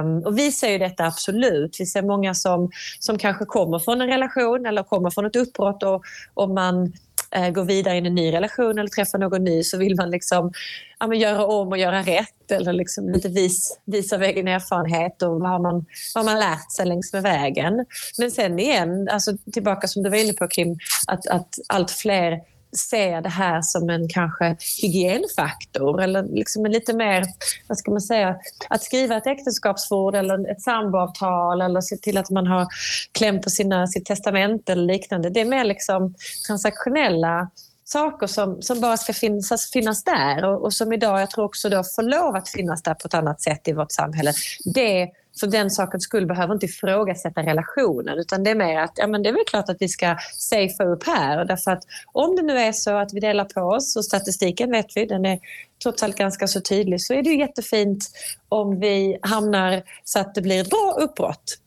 Um, 0.00 0.22
och 0.22 0.38
vi 0.38 0.52
ser 0.52 0.70
ju 0.70 0.78
detta 0.78 1.06
absolut. 1.06 1.76
Vi 1.78 1.86
ser 1.86 2.02
många 2.02 2.34
som, 2.34 2.70
som 2.98 3.18
kanske 3.18 3.44
kommer 3.44 3.78
från 3.78 4.00
en 4.00 4.08
relation 4.08 4.66
eller 4.66 4.82
kommer 4.82 5.10
från 5.10 5.26
ett 5.26 5.36
uppbrott 5.36 5.82
och 5.82 6.04
och 6.34 6.50
man 6.50 6.92
eh, 7.34 7.50
går 7.50 7.64
vidare 7.64 7.96
in 7.96 8.06
i 8.06 8.08
en 8.08 8.14
ny 8.14 8.32
relation 8.32 8.78
eller 8.78 8.88
träffar 8.88 9.18
någon 9.18 9.44
ny 9.44 9.62
så 9.62 9.78
vill 9.78 9.96
man 9.96 10.10
liksom, 10.10 10.52
ja, 10.98 11.06
men 11.06 11.18
göra 11.18 11.46
om 11.46 11.68
och 11.68 11.78
göra 11.78 12.02
rätt 12.02 12.50
eller 12.50 12.72
liksom 12.72 13.08
lite 13.08 13.28
vis, 13.28 13.78
visa 13.84 14.16
av 14.16 14.22
egen 14.22 14.48
erfarenhet 14.48 15.22
och 15.22 15.40
vad 15.40 15.50
har, 15.50 15.58
man, 15.58 15.86
vad 16.14 16.24
har 16.24 16.32
man 16.32 16.40
lärt 16.40 16.72
sig 16.72 16.86
längs 16.86 17.12
med 17.12 17.22
vägen. 17.22 17.86
Men 18.18 18.30
sen 18.30 18.58
igen, 18.58 19.08
alltså 19.08 19.32
tillbaka 19.52 19.88
som 19.88 20.02
du 20.02 20.10
var 20.10 20.16
inne 20.16 20.32
på 20.32 20.48
Kim, 20.48 20.76
att, 21.06 21.26
att 21.26 21.48
allt 21.68 21.90
fler 21.90 22.40
ser 22.76 23.22
det 23.22 23.28
här 23.28 23.62
som 23.62 23.90
en 23.90 24.08
kanske 24.08 24.56
hygienfaktor 24.82 26.02
eller 26.02 26.22
liksom 26.22 26.64
en 26.66 26.72
lite 26.72 26.94
mer, 26.94 27.24
vad 27.68 27.78
ska 27.78 27.90
man 27.90 28.00
säga, 28.00 28.36
att 28.68 28.82
skriva 28.82 29.16
ett 29.16 29.26
äktenskapsförord 29.26 30.14
eller 30.14 30.50
ett 30.50 30.62
samboavtal 30.62 31.60
eller 31.60 31.80
se 31.80 31.96
till 31.96 32.18
att 32.18 32.30
man 32.30 32.46
har 32.46 32.66
kläm 33.12 33.40
på 33.40 33.50
sina, 33.50 33.86
sitt 33.86 34.04
testament 34.04 34.68
eller 34.68 34.84
liknande. 34.84 35.30
Det 35.30 35.40
är 35.40 35.44
mer 35.44 35.64
liksom 35.64 36.14
transaktionella 36.46 37.50
saker 37.88 38.26
som, 38.26 38.62
som 38.62 38.80
bara 38.80 38.96
ska 38.96 39.12
finnas, 39.12 39.70
finnas 39.70 40.04
där 40.04 40.44
och, 40.44 40.64
och 40.64 40.72
som 40.72 40.92
idag 40.92 41.20
jag 41.20 41.30
tror 41.30 41.44
också 41.44 41.68
då 41.68 41.84
får 41.96 42.02
lov 42.02 42.36
att 42.36 42.48
finnas 42.48 42.82
där 42.82 42.94
på 42.94 43.06
ett 43.06 43.14
annat 43.14 43.42
sätt 43.42 43.68
i 43.68 43.72
vårt 43.72 43.92
samhälle. 43.92 44.32
Det 44.64 45.08
för 45.40 45.46
den 45.46 45.70
sakens 45.70 46.04
skull 46.04 46.26
behöver 46.26 46.54
inte 46.54 46.66
ifrågasätta 46.66 47.42
relationen 47.42 48.18
utan 48.18 48.44
det 48.44 48.50
är 48.50 48.54
mer 48.54 48.80
att 48.80 48.92
ja, 48.94 49.06
men 49.06 49.22
det 49.22 49.28
är 49.28 49.32
väl 49.32 49.44
klart 49.46 49.68
att 49.68 49.76
vi 49.80 49.88
ska 49.88 50.16
safea 50.34 50.86
upp 50.86 51.06
här. 51.06 51.44
Därför 51.44 51.70
att 51.70 51.82
om 52.12 52.36
det 52.36 52.42
nu 52.42 52.58
är 52.58 52.72
så 52.72 52.96
att 52.96 53.12
vi 53.12 53.20
delar 53.20 53.44
på 53.44 53.60
oss 53.60 53.96
och 53.96 54.04
statistiken 54.04 54.70
vet 54.70 54.96
vi, 54.96 55.06
den 55.06 55.26
är 55.26 55.38
trots 55.82 56.02
allt 56.02 56.16
ganska 56.16 56.46
så 56.46 56.60
tydlig, 56.60 57.00
så 57.00 57.14
är 57.14 57.22
det 57.22 57.30
ju 57.30 57.38
jättefint 57.38 58.04
om 58.48 58.80
vi 58.80 59.18
hamnar 59.22 59.82
så 60.04 60.18
att 60.18 60.34
det 60.34 60.42
blir 60.42 60.60
ett 60.60 60.70
bra 60.70 60.96
uppbrott. 61.00 61.58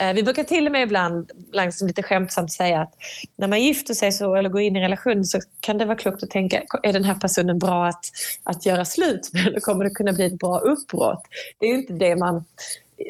Eh, 0.00 0.12
vi 0.14 0.22
brukar 0.22 0.44
till 0.44 0.66
och 0.66 0.72
med 0.72 0.82
ibland, 0.82 1.30
liksom 1.52 1.86
lite 1.86 2.02
skämtsamt 2.02 2.52
säga 2.52 2.80
att 2.80 2.94
när 3.36 3.48
man 3.48 3.62
gifter 3.62 3.94
sig 3.94 4.12
så, 4.12 4.34
eller 4.34 4.48
går 4.48 4.60
in 4.60 4.76
i 4.76 4.78
en 4.78 4.82
relation 4.82 5.24
så 5.24 5.40
kan 5.60 5.78
det 5.78 5.84
vara 5.84 5.96
klokt 5.96 6.22
att 6.22 6.30
tänka, 6.30 6.62
är 6.82 6.92
den 6.92 7.04
här 7.04 7.14
personen 7.14 7.58
bra 7.58 7.86
att, 7.86 8.04
att 8.42 8.66
göra 8.66 8.84
slut 8.84 9.30
med 9.32 9.46
eller 9.46 9.60
kommer 9.60 9.84
det 9.84 9.90
kunna 9.90 10.12
bli 10.12 10.26
ett 10.26 10.38
bra 10.38 10.58
uppbrott? 10.58 11.22
Det 11.58 11.66
är 11.66 11.70
ju 11.70 11.76
inte 11.76 11.92
det 11.92 12.16
man 12.16 12.44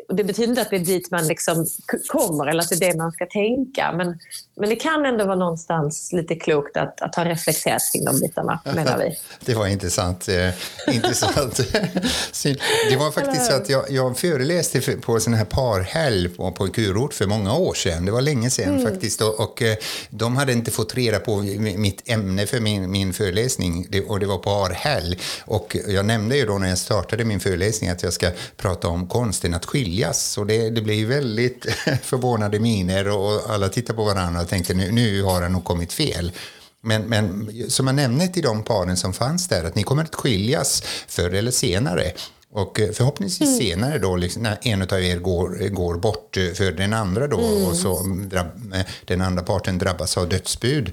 det 0.08 0.24
betyder 0.24 0.48
inte 0.48 0.62
att 0.62 0.70
det 0.70 0.76
är 0.76 0.80
dit 0.80 1.10
man 1.10 1.26
liksom 1.26 1.66
kommer 2.08 2.46
eller 2.46 2.62
att 2.62 2.68
det 2.68 2.74
är 2.74 2.92
det 2.92 2.98
man 2.98 3.12
ska 3.12 3.26
tänka. 3.26 3.92
Men, 3.92 4.18
men 4.56 4.68
det 4.68 4.76
kan 4.76 5.06
ändå 5.06 5.24
vara 5.24 5.36
någonstans 5.36 6.12
lite 6.12 6.34
klokt 6.34 6.76
att, 6.76 7.00
att 7.00 7.14
ha 7.14 7.24
reflekterat 7.24 7.82
kring 7.92 8.04
de 8.04 8.20
bitarna, 8.20 8.60
menar 8.64 8.98
vi. 8.98 9.18
Det 9.44 9.54
var 9.54 9.66
intressant. 9.66 10.28
Eh, 10.28 10.50
intressant. 10.94 11.56
det 12.90 12.96
var 12.96 13.10
faktiskt 13.10 13.46
så 13.46 13.52
att 13.52 13.68
jag, 13.68 13.90
jag 13.90 14.18
föreläste 14.18 14.80
på 14.80 15.20
sån 15.20 15.34
här 15.34 15.44
parhelg 15.44 16.28
på, 16.28 16.52
på 16.52 16.64
en 16.64 16.70
kurort 16.70 17.14
för 17.14 17.26
många 17.26 17.54
år 17.56 17.74
sedan. 17.74 18.04
Det 18.04 18.12
var 18.12 18.20
länge 18.20 18.50
sedan 18.50 18.78
mm. 18.78 18.92
faktiskt. 18.92 19.20
Och, 19.20 19.40
och, 19.40 19.62
eh, 19.62 19.76
de 20.10 20.36
hade 20.36 20.52
inte 20.52 20.70
fått 20.70 20.94
reda 20.94 21.18
på 21.18 21.36
mitt 21.76 22.08
ämne 22.08 22.46
för 22.46 22.60
min, 22.60 22.90
min 22.90 23.12
föreläsning 23.12 23.86
det, 23.88 24.04
och 24.04 24.20
det 24.20 24.26
var 24.26 24.38
parhelg. 24.38 25.18
Och 25.44 25.76
jag 25.88 26.06
nämnde 26.06 26.36
ju 26.36 26.46
då 26.46 26.58
när 26.58 26.68
jag 26.68 26.78
startade 26.78 27.24
min 27.24 27.40
föreläsning 27.40 27.90
att 27.90 28.02
jag 28.02 28.12
ska 28.12 28.30
prata 28.56 28.88
om 28.88 29.06
konsten 29.06 29.54
att 29.54 29.66
skiljas. 29.78 30.38
Och 30.38 30.46
det, 30.46 30.70
det 30.70 30.80
blev 30.80 31.08
väldigt 31.08 31.66
förvånade 32.02 32.60
miner 32.60 33.08
och 33.08 33.50
alla 33.50 33.68
tittar 33.68 33.94
på 33.94 34.04
varandra 34.04 34.40
och 34.40 34.48
tänkte 34.48 34.74
nu, 34.74 34.92
nu 34.92 35.22
har 35.22 35.42
det 35.42 35.48
nog 35.48 35.64
kommit 35.64 35.92
fel. 35.92 36.32
Men, 36.80 37.02
men 37.02 37.50
som 37.68 37.86
jag 37.86 37.96
nämnde 37.96 38.28
till 38.28 38.42
de 38.42 38.62
paren 38.62 38.96
som 38.96 39.12
fanns 39.12 39.48
där, 39.48 39.64
att 39.64 39.74
ni 39.74 39.82
kommer 39.82 40.04
att 40.04 40.14
skiljas 40.14 40.82
förr 41.08 41.34
eller 41.34 41.50
senare. 41.50 42.12
Och 42.52 42.80
eh, 42.80 42.90
förhoppningsvis 42.90 43.48
mm. 43.48 43.60
senare 43.60 43.98
då, 43.98 44.16
liksom, 44.16 44.42
när 44.42 44.58
en 44.62 44.82
av 44.82 45.02
er 45.02 45.18
går, 45.18 45.68
går 45.68 45.96
bort 45.96 46.36
eh, 46.36 46.52
för 46.54 46.72
den 46.72 46.92
andra 46.92 47.26
då 47.26 47.38
mm. 47.38 47.66
och 47.66 47.76
så 47.76 48.02
drabb, 48.02 48.74
eh, 48.74 48.80
den 49.04 49.20
andra 49.20 49.42
parten 49.42 49.78
drabbas 49.78 50.16
av 50.16 50.28
dödsbud. 50.28 50.92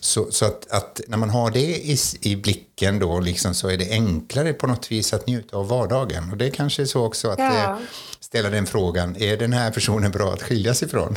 Så, 0.00 0.26
så 0.30 0.44
att, 0.44 0.70
att, 0.70 1.00
när 1.08 1.16
man 1.16 1.30
har 1.30 1.50
det 1.50 1.60
i, 1.60 1.98
i 2.20 2.36
blicken 2.36 2.98
då 2.98 3.20
liksom, 3.20 3.54
så 3.54 3.68
är 3.68 3.76
det 3.76 3.90
enklare 3.90 4.52
på 4.52 4.66
något 4.66 4.92
vis 4.92 5.12
att 5.12 5.26
njuta 5.26 5.56
av 5.56 5.68
vardagen. 5.68 6.30
Och 6.30 6.36
det 6.36 6.46
är 6.46 6.50
kanske 6.50 6.86
så 6.86 7.06
också 7.06 7.28
att 7.28 7.38
ja 7.38 7.78
ställa 8.34 8.50
den 8.50 8.66
frågan, 8.66 9.16
är 9.16 9.36
den 9.36 9.52
här 9.52 9.70
personen 9.70 10.10
bra 10.10 10.32
att 10.32 10.42
skiljas 10.42 10.82
ifrån? 10.82 11.16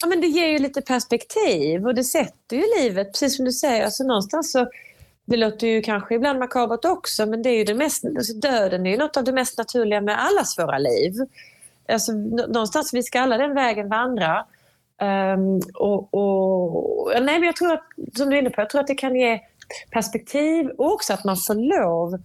Ja, 0.00 0.06
men 0.06 0.20
det 0.20 0.26
ger 0.26 0.46
ju 0.46 0.58
lite 0.58 0.82
perspektiv 0.82 1.86
och 1.86 1.94
det 1.94 2.04
sätter 2.04 2.56
ju 2.56 2.62
livet, 2.80 3.12
precis 3.12 3.36
som 3.36 3.44
du 3.44 3.52
säger. 3.52 3.84
Alltså 3.84 4.04
någonstans 4.04 4.52
så, 4.52 4.66
det 5.24 5.36
låter 5.36 5.66
ju 5.66 5.82
kanske 5.82 6.14
ibland 6.14 6.38
makabert 6.38 6.84
också, 6.84 7.26
men 7.26 7.42
det 7.42 7.50
är 7.50 7.58
ju 7.58 7.64
det 7.64 7.74
mest, 7.74 8.04
alltså 8.04 8.32
döden 8.32 8.86
är 8.86 8.90
ju 8.90 8.96
något 8.96 9.16
av 9.16 9.24
det 9.24 9.32
mest 9.32 9.58
naturliga 9.58 10.00
med 10.00 10.20
allas 10.20 10.58
våra 10.58 10.78
liv. 10.78 11.12
Alltså, 11.88 12.12
någonstans, 12.12 12.94
vi 12.94 13.02
ska 13.02 13.20
alla 13.20 13.36
den 13.38 13.54
vägen 13.54 13.88
vandra. 13.88 14.46
Um, 15.02 15.60
och, 15.74 16.14
och, 16.14 17.12
nej, 17.22 17.38
men 17.38 17.42
jag 17.42 17.56
tror 17.56 17.72
att, 17.72 17.84
som 18.16 18.30
du 18.30 18.36
är 18.36 18.40
inne 18.40 18.50
på, 18.50 18.60
jag 18.60 18.70
tror 18.70 18.80
att 18.80 18.86
det 18.86 18.94
kan 18.94 19.16
ge 19.16 19.40
perspektiv 19.90 20.68
och 20.68 20.92
också 20.92 21.12
att 21.12 21.24
man 21.24 21.36
får 21.36 21.54
lov 21.54 22.22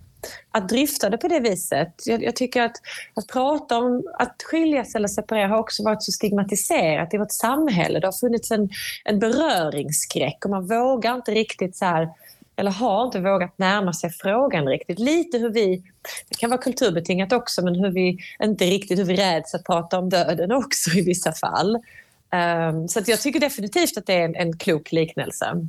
att 0.52 0.70
drifta 0.70 1.10
det 1.10 1.18
på 1.18 1.28
det 1.28 1.40
viset. 1.40 1.94
Jag, 2.06 2.24
jag, 2.24 2.36
tycker 2.36 2.62
att, 2.62 2.76
att 3.14 3.28
prata 3.28 3.78
om 3.78 4.04
att 4.20 4.44
skiljas 4.44 4.96
eller 4.96 5.08
separera 5.08 5.48
har 5.48 5.58
också 5.58 5.84
varit 5.84 6.04
så 6.04 6.12
stigmatiserat 6.12 7.14
i 7.14 7.18
vårt 7.18 7.32
samhälle. 7.32 8.00
Det 8.00 8.08
har 8.08 8.20
funnits 8.20 8.52
en, 8.52 8.70
en 9.06 9.20
beröringsskräck 9.20 10.46
och 10.46 10.52
man 10.52 10.68
vågar 10.68 11.16
inte 11.16 11.32
riktigt 11.32 11.76
så 11.76 11.86
här, 11.86 12.10
eller 12.56 12.72
har 12.72 13.06
inte 13.06 13.20
vågat 13.20 13.58
närma 13.58 13.94
sig 13.94 14.10
frågan 14.10 14.68
riktigt. 14.68 15.00
Lite 15.00 15.38
hur 15.38 15.50
vi, 15.50 15.84
det 16.30 16.36
kan 16.38 16.50
vara 16.50 16.62
kulturbetingat 16.62 17.34
också, 17.34 17.62
men 17.62 17.76
hur 17.76 17.92
vi 17.92 18.18
inte 18.44 18.66
riktigt 18.66 19.00
hur 19.00 19.04
vi 19.04 19.16
räds 19.16 19.56
att 19.56 19.64
prata 19.64 20.00
om 20.00 20.10
döden 20.10 20.52
också 20.52 20.92
i 20.92 21.02
vissa 21.02 21.32
fall. 21.32 21.76
Um, 22.72 22.88
så 22.88 23.02
jag 23.06 23.22
tycker 23.22 23.40
definitivt 23.40 23.98
att 23.98 24.06
det 24.06 24.14
är 24.14 24.26
en, 24.26 24.36
en 24.36 24.58
klok 24.58 24.92
liknelse. 24.92 25.68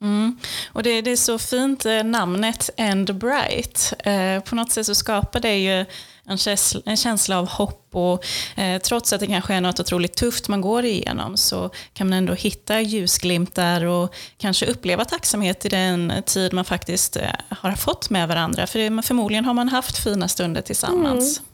Mm. 0.00 0.38
Och 0.72 0.82
det, 0.82 1.00
det, 1.00 1.10
är 1.10 1.16
så 1.16 1.38
fint, 1.38 1.86
eh, 1.86 2.04
namnet 2.04 2.70
End 2.76 3.14
Bright. 3.14 3.92
Eh, 3.98 4.40
på 4.40 4.54
något 4.54 4.72
sätt 4.72 4.86
så 4.86 4.94
skapar 4.94 5.40
det 5.40 5.58
ju 5.58 5.84
en 6.28 6.38
känsla, 6.38 6.80
en 6.84 6.96
känsla 6.96 7.38
av 7.38 7.48
hopp 7.48 7.88
och 7.92 8.24
eh, 8.56 8.80
trots 8.82 9.12
att 9.12 9.20
det 9.20 9.26
kanske 9.26 9.54
är 9.54 9.60
något 9.60 9.80
otroligt 9.80 10.16
tufft 10.16 10.48
man 10.48 10.60
går 10.60 10.84
igenom 10.84 11.36
så 11.36 11.70
kan 11.92 12.08
man 12.08 12.18
ändå 12.18 12.34
hitta 12.34 12.80
ljusglimtar 12.80 13.84
och 13.84 14.14
kanske 14.36 14.66
uppleva 14.66 15.04
tacksamhet 15.04 15.64
i 15.64 15.68
den 15.68 16.12
tid 16.26 16.52
man 16.52 16.64
faktiskt 16.64 17.16
eh, 17.16 17.30
har 17.48 17.72
fått 17.72 18.10
med 18.10 18.28
varandra. 18.28 18.66
För 18.66 18.78
det, 18.78 19.02
förmodligen 19.02 19.44
har 19.44 19.54
man 19.54 19.68
haft 19.68 19.98
fina 19.98 20.28
stunder 20.28 20.62
tillsammans. 20.62 21.38
Mm. 21.38 21.48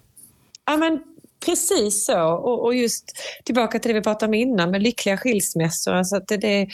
Ja, 0.66 0.76
men 0.76 1.02
Precis 1.44 2.04
så. 2.04 2.20
Och, 2.20 2.64
och, 2.64 2.74
just 2.74 3.04
tillbaka 3.44 3.78
till 3.78 3.88
det 3.88 3.94
vi 3.94 4.02
pratade 4.02 4.30
om 4.30 4.34
innan 4.34 4.70
med 4.70 4.82
lyckliga 4.82 5.16
skilsmässor. 5.16 5.94
Alltså 5.94 6.16
att 6.16 6.28
det, 6.28 6.36
det 6.36 6.68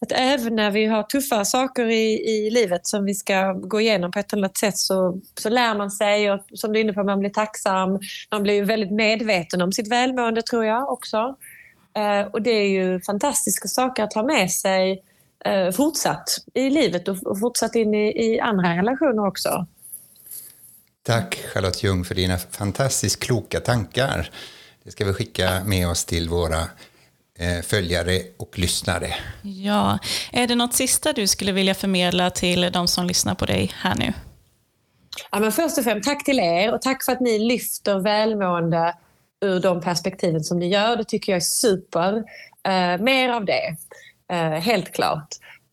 att 0.00 0.12
även 0.12 0.56
när 0.56 0.70
vi 0.70 0.86
har 0.86 1.02
tuffa 1.02 1.44
saker 1.44 1.86
i, 1.86 2.30
i 2.30 2.50
livet 2.50 2.86
som 2.86 3.04
vi 3.04 3.14
ska 3.14 3.52
gå 3.52 3.80
igenom 3.80 4.10
på 4.10 4.18
ett 4.18 4.32
eller 4.32 4.42
annat 4.42 4.56
sätt 4.56 4.78
så, 4.78 5.20
så 5.38 5.48
lär 5.48 5.74
man 5.74 5.90
sig 5.90 6.32
och 6.32 6.40
som 6.54 6.72
du 6.72 6.78
är 6.78 6.84
inne 6.84 6.92
på, 6.92 7.04
man 7.04 7.20
blir 7.20 7.30
tacksam. 7.30 7.98
Man 8.30 8.42
blir 8.42 8.54
ju 8.54 8.64
väldigt 8.64 8.90
medveten 8.90 9.62
om 9.62 9.72
sitt 9.72 9.88
välmående 9.88 10.42
tror 10.42 10.64
jag 10.64 10.92
också. 10.92 11.36
Eh, 11.96 12.20
och 12.20 12.42
det 12.42 12.50
är 12.50 12.68
ju 12.68 13.00
fantastiska 13.00 13.68
saker 13.68 14.02
att 14.02 14.14
ha 14.14 14.22
med 14.22 14.50
sig 14.50 15.02
eh, 15.44 15.70
fortsatt 15.70 16.38
i 16.54 16.70
livet 16.70 17.08
och, 17.08 17.22
och 17.26 17.40
fortsatt 17.40 17.74
in 17.74 17.94
i, 17.94 18.32
i 18.32 18.40
andra 18.40 18.76
relationer 18.76 19.26
också. 19.26 19.66
Tack 21.02 21.34
Charlotte 21.52 21.82
Ljung 21.82 22.04
för 22.04 22.14
dina 22.14 22.38
fantastiskt 22.38 23.20
kloka 23.20 23.60
tankar. 23.60 24.30
Det 24.84 24.90
ska 24.90 25.04
vi 25.04 25.12
skicka 25.12 25.64
med 25.64 25.88
oss 25.88 26.04
till 26.04 26.28
våra 26.28 26.64
följare 27.62 28.22
och 28.36 28.58
lyssnare. 28.58 29.14
Ja, 29.42 29.98
är 30.32 30.46
det 30.46 30.54
något 30.54 30.74
sista 30.74 31.12
du 31.12 31.26
skulle 31.26 31.52
vilja 31.52 31.74
förmedla 31.74 32.30
till 32.30 32.70
de 32.72 32.88
som 32.88 33.06
lyssnar 33.06 33.34
på 33.34 33.46
dig 33.46 33.72
här 33.74 33.94
nu? 33.94 34.12
Ja, 35.30 35.40
men 35.40 35.52
först 35.52 35.78
och 35.78 35.84
främst 35.84 36.08
tack 36.08 36.24
till 36.24 36.38
er 36.38 36.74
och 36.74 36.82
tack 36.82 37.04
för 37.04 37.12
att 37.12 37.20
ni 37.20 37.38
lyfter 37.38 37.98
välmående 37.98 38.94
ur 39.44 39.60
de 39.60 39.80
perspektiven 39.80 40.44
som 40.44 40.58
ni 40.58 40.68
gör. 40.68 40.96
Det 40.96 41.04
tycker 41.04 41.32
jag 41.32 41.36
är 41.36 41.40
super. 41.40 42.16
Uh, 42.68 43.02
mer 43.02 43.28
av 43.28 43.44
det, 43.44 43.76
uh, 44.32 44.58
helt 44.58 44.94
klart. 44.94 45.28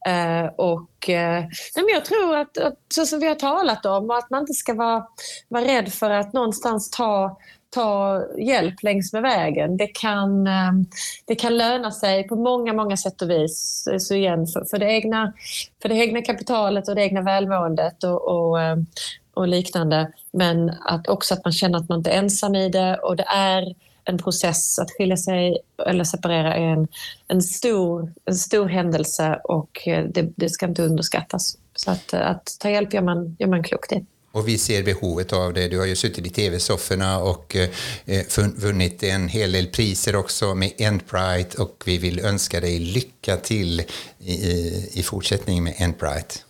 Uh, 0.07 0.45
och, 0.57 1.09
uh, 1.09 1.45
men 1.75 1.87
jag 1.93 2.05
tror 2.05 2.37
att, 2.37 2.57
att, 2.57 2.79
så 2.95 3.05
som 3.05 3.19
vi 3.19 3.27
har 3.27 3.35
talat 3.35 3.85
om, 3.85 4.11
att 4.11 4.29
man 4.29 4.41
inte 4.41 4.53
ska 4.53 4.73
vara, 4.73 5.07
vara 5.47 5.65
rädd 5.65 5.93
för 5.93 6.09
att 6.09 6.33
någonstans 6.33 6.89
ta 6.89 7.37
ta 7.73 8.23
hjälp 8.37 8.83
längs 8.83 9.13
med 9.13 9.21
vägen. 9.21 9.77
Det 9.77 9.87
kan, 9.87 10.47
ehm, 10.47 10.85
det 11.25 11.35
kan 11.35 11.57
löna 11.57 11.91
sig 11.91 12.27
på 12.27 12.35
många, 12.35 12.73
många 12.73 12.97
sätt 12.97 13.21
och 13.21 13.29
vis. 13.29 13.87
Så 13.99 14.15
igen, 14.15 14.47
för, 14.47 14.65
för, 14.65 14.77
det, 14.77 14.85
egna, 14.85 15.33
för 15.81 15.89
det 15.89 15.95
egna 15.95 16.21
kapitalet 16.21 16.87
och 16.87 16.95
det 16.95 17.01
egna 17.01 17.21
välmåendet 17.21 18.03
och, 18.03 18.27
och, 18.27 18.61
ehm, 18.61 18.85
och 19.33 19.47
liknande. 19.47 20.11
Men 20.31 20.69
att 20.69 21.07
också 21.07 21.33
att 21.33 21.45
man 21.45 21.53
känner 21.53 21.79
att 21.79 21.89
man 21.89 21.97
inte 21.97 22.11
är 22.11 22.17
ensam 22.17 22.55
i 22.55 22.69
det 22.69 22.97
och 22.97 23.15
det 23.15 23.25
är 23.27 23.75
en 24.05 24.17
process. 24.17 24.79
Att 24.79 24.91
skilja 24.91 25.17
sig 25.17 25.57
eller 25.87 26.03
separera 26.03 26.55
är 26.55 26.67
en, 26.67 26.87
en, 27.27 27.41
stor, 27.41 28.13
en 28.25 28.35
stor 28.35 28.69
händelse 28.69 29.39
och 29.43 29.87
eh, 29.87 30.05
det, 30.05 30.29
det 30.35 30.49
ska 30.49 30.65
inte 30.65 30.83
underskattas. 30.83 31.57
Så 31.75 31.91
att, 31.91 32.13
att 32.13 32.57
ta 32.59 32.69
hjälp 32.69 32.93
gör 32.93 33.01
man, 33.01 33.35
gör 33.39 33.47
man 33.47 33.63
klokt 33.63 33.91
i. 33.91 34.05
Och 34.33 34.47
vi 34.47 34.57
ser 34.57 34.83
behovet 34.83 35.33
av 35.33 35.53
det. 35.53 35.67
Du 35.67 35.79
har 35.79 35.85
ju 35.85 35.95
suttit 35.95 36.27
i 36.27 36.29
tv-sofforna 36.29 37.19
och 37.19 37.55
eh, 37.55 37.69
eh 38.05 38.47
vunnit 38.55 39.03
en 39.03 39.27
hel 39.27 39.51
del 39.51 39.67
priser 39.67 40.15
också 40.15 40.55
med 40.55 40.71
Endbright 40.77 41.53
och 41.53 41.83
vi 41.85 41.97
vill 41.97 42.19
önska 42.19 42.59
dig 42.59 42.79
lycka 42.79 43.37
till 43.37 43.83
i, 44.19 44.89
i 44.93 45.03
fortsättningen 45.03 45.63
med 45.63 45.73
Endbright. 45.77 46.45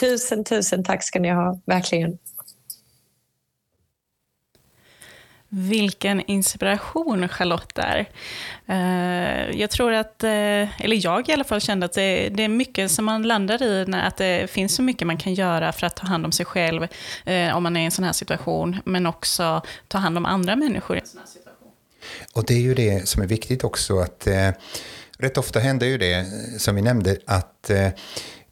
Tusen, 0.00 0.44
tusen 0.44 0.84
tack 0.84 1.04
ska 1.04 1.18
ni 1.18 1.30
ha, 1.30 1.60
verkligen. 1.66 2.18
Vilken 5.48 6.20
inspiration 6.20 7.28
Charlotte 7.28 7.78
är. 7.78 8.08
Eh, 8.66 9.60
jag 9.60 9.70
tror 9.70 9.92
att, 9.92 10.24
eh, 10.24 10.30
eller 10.84 11.04
jag 11.04 11.28
i 11.28 11.32
alla 11.32 11.44
fall 11.44 11.60
kände 11.60 11.86
att 11.86 11.92
det, 11.92 12.42
är 12.42 12.48
mycket 12.48 12.90
som 12.90 13.04
man 13.04 13.22
landar 13.22 13.62
i, 13.62 13.86
att 13.94 14.16
det 14.16 14.50
finns 14.50 14.74
så 14.74 14.82
mycket 14.82 15.06
man 15.06 15.16
kan 15.16 15.34
göra 15.34 15.72
för 15.72 15.86
att 15.86 15.96
ta 15.96 16.06
hand 16.06 16.24
om 16.24 16.32
sig 16.32 16.46
själv 16.46 16.86
eh, 17.24 17.56
om 17.56 17.62
man 17.62 17.76
är 17.76 17.80
i 17.80 17.84
en 17.84 17.90
sån 17.90 18.04
här 18.04 18.12
situation, 18.12 18.76
men 18.84 19.06
också 19.06 19.62
ta 19.88 19.98
hand 19.98 20.16
om 20.16 20.26
andra 20.26 20.56
människor 20.56 20.96
i 20.96 21.00
en 21.00 21.06
sån 21.06 21.20
här 21.20 21.26
situation. 21.26 21.68
Och 22.32 22.44
det 22.44 22.54
är 22.54 22.60
ju 22.60 22.74
det 22.74 23.08
som 23.08 23.22
är 23.22 23.26
viktigt 23.26 23.64
också, 23.64 23.98
att 23.98 24.28
rätt 25.18 25.38
ofta 25.38 25.58
händer 25.58 25.86
ju 25.86 25.98
det, 25.98 26.26
som 26.58 26.74
vi 26.74 26.82
nämnde, 26.82 27.16
att 27.26 27.70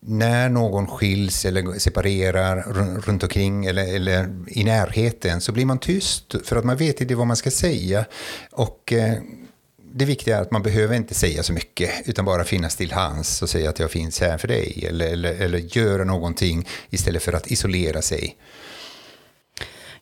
när 0.06 0.48
någon 0.48 0.86
skiljs 0.86 1.44
eller 1.44 1.78
separerar 1.78 2.62
runt 3.06 3.22
omkring 3.22 3.66
eller, 3.66 3.94
eller 3.94 4.28
i 4.48 4.64
närheten 4.64 5.40
så 5.40 5.52
blir 5.52 5.64
man 5.64 5.78
tyst 5.78 6.34
för 6.44 6.56
att 6.56 6.64
man 6.64 6.76
vet 6.76 7.00
inte 7.00 7.14
vad 7.14 7.26
man 7.26 7.36
ska 7.36 7.50
säga. 7.50 8.04
Och 8.52 8.92
eh, 8.92 9.14
det 9.94 10.04
viktiga 10.04 10.36
är 10.36 10.42
att 10.42 10.50
man 10.50 10.62
behöver 10.62 10.96
inte 10.96 11.14
säga 11.14 11.42
så 11.42 11.52
mycket 11.52 11.90
utan 12.04 12.24
bara 12.24 12.44
finnas 12.44 12.76
till 12.76 12.92
hands 12.92 13.42
och 13.42 13.50
säga 13.50 13.70
att 13.70 13.78
jag 13.78 13.90
finns 13.90 14.20
här 14.20 14.38
för 14.38 14.48
dig 14.48 14.84
eller, 14.88 15.06
eller, 15.06 15.34
eller 15.34 15.58
göra 15.58 16.04
någonting 16.04 16.68
istället 16.90 17.22
för 17.22 17.32
att 17.32 17.46
isolera 17.46 18.02
sig. 18.02 18.36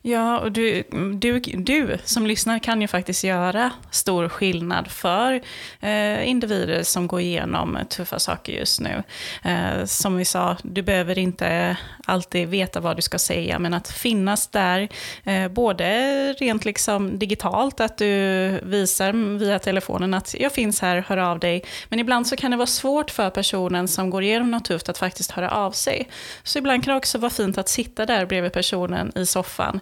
Ja, 0.05 0.39
och 0.39 0.51
du, 0.51 0.83
du, 1.15 1.39
du 1.39 1.97
som 2.03 2.27
lyssnar 2.27 2.59
kan 2.59 2.81
ju 2.81 2.87
faktiskt 2.87 3.23
göra 3.23 3.71
stor 3.91 4.29
skillnad 4.29 4.87
för 4.91 5.41
eh, 5.79 6.29
individer 6.29 6.83
som 6.83 7.07
går 7.07 7.21
igenom 7.21 7.79
tuffa 7.89 8.19
saker 8.19 8.53
just 8.53 8.79
nu. 8.79 9.03
Eh, 9.43 9.85
som 9.85 10.17
vi 10.17 10.25
sa, 10.25 10.57
du 10.63 10.81
behöver 10.81 11.17
inte 11.17 11.77
alltid 12.05 12.47
veta 12.47 12.79
vad 12.79 12.95
du 12.95 13.01
ska 13.01 13.19
säga, 13.19 13.59
men 13.59 13.73
att 13.73 13.91
finnas 13.91 14.47
där, 14.47 14.89
eh, 15.23 15.47
både 15.47 15.85
rent 16.33 16.65
liksom 16.65 17.19
digitalt, 17.19 17.79
att 17.79 17.97
du 17.97 18.49
visar 18.63 19.37
via 19.37 19.59
telefonen 19.59 20.13
att 20.13 20.35
jag 20.39 20.51
finns 20.51 20.81
här, 20.81 21.05
hör 21.07 21.17
av 21.17 21.39
dig. 21.39 21.63
Men 21.89 21.99
ibland 21.99 22.27
så 22.27 22.35
kan 22.35 22.51
det 22.51 22.57
vara 22.57 22.67
svårt 22.67 23.11
för 23.11 23.29
personen 23.29 23.87
som 23.87 24.09
går 24.09 24.23
igenom 24.23 24.51
något 24.51 24.65
tufft 24.65 24.89
att 24.89 24.97
faktiskt 24.97 25.31
höra 25.31 25.51
av 25.51 25.71
sig. 25.71 26.09
Så 26.43 26.59
ibland 26.59 26.83
kan 26.83 26.91
det 26.91 26.97
också 26.97 27.17
vara 27.17 27.31
fint 27.31 27.57
att 27.57 27.69
sitta 27.69 28.05
där 28.05 28.25
bredvid 28.25 28.53
personen 28.53 29.11
i 29.15 29.25
soffan 29.25 29.79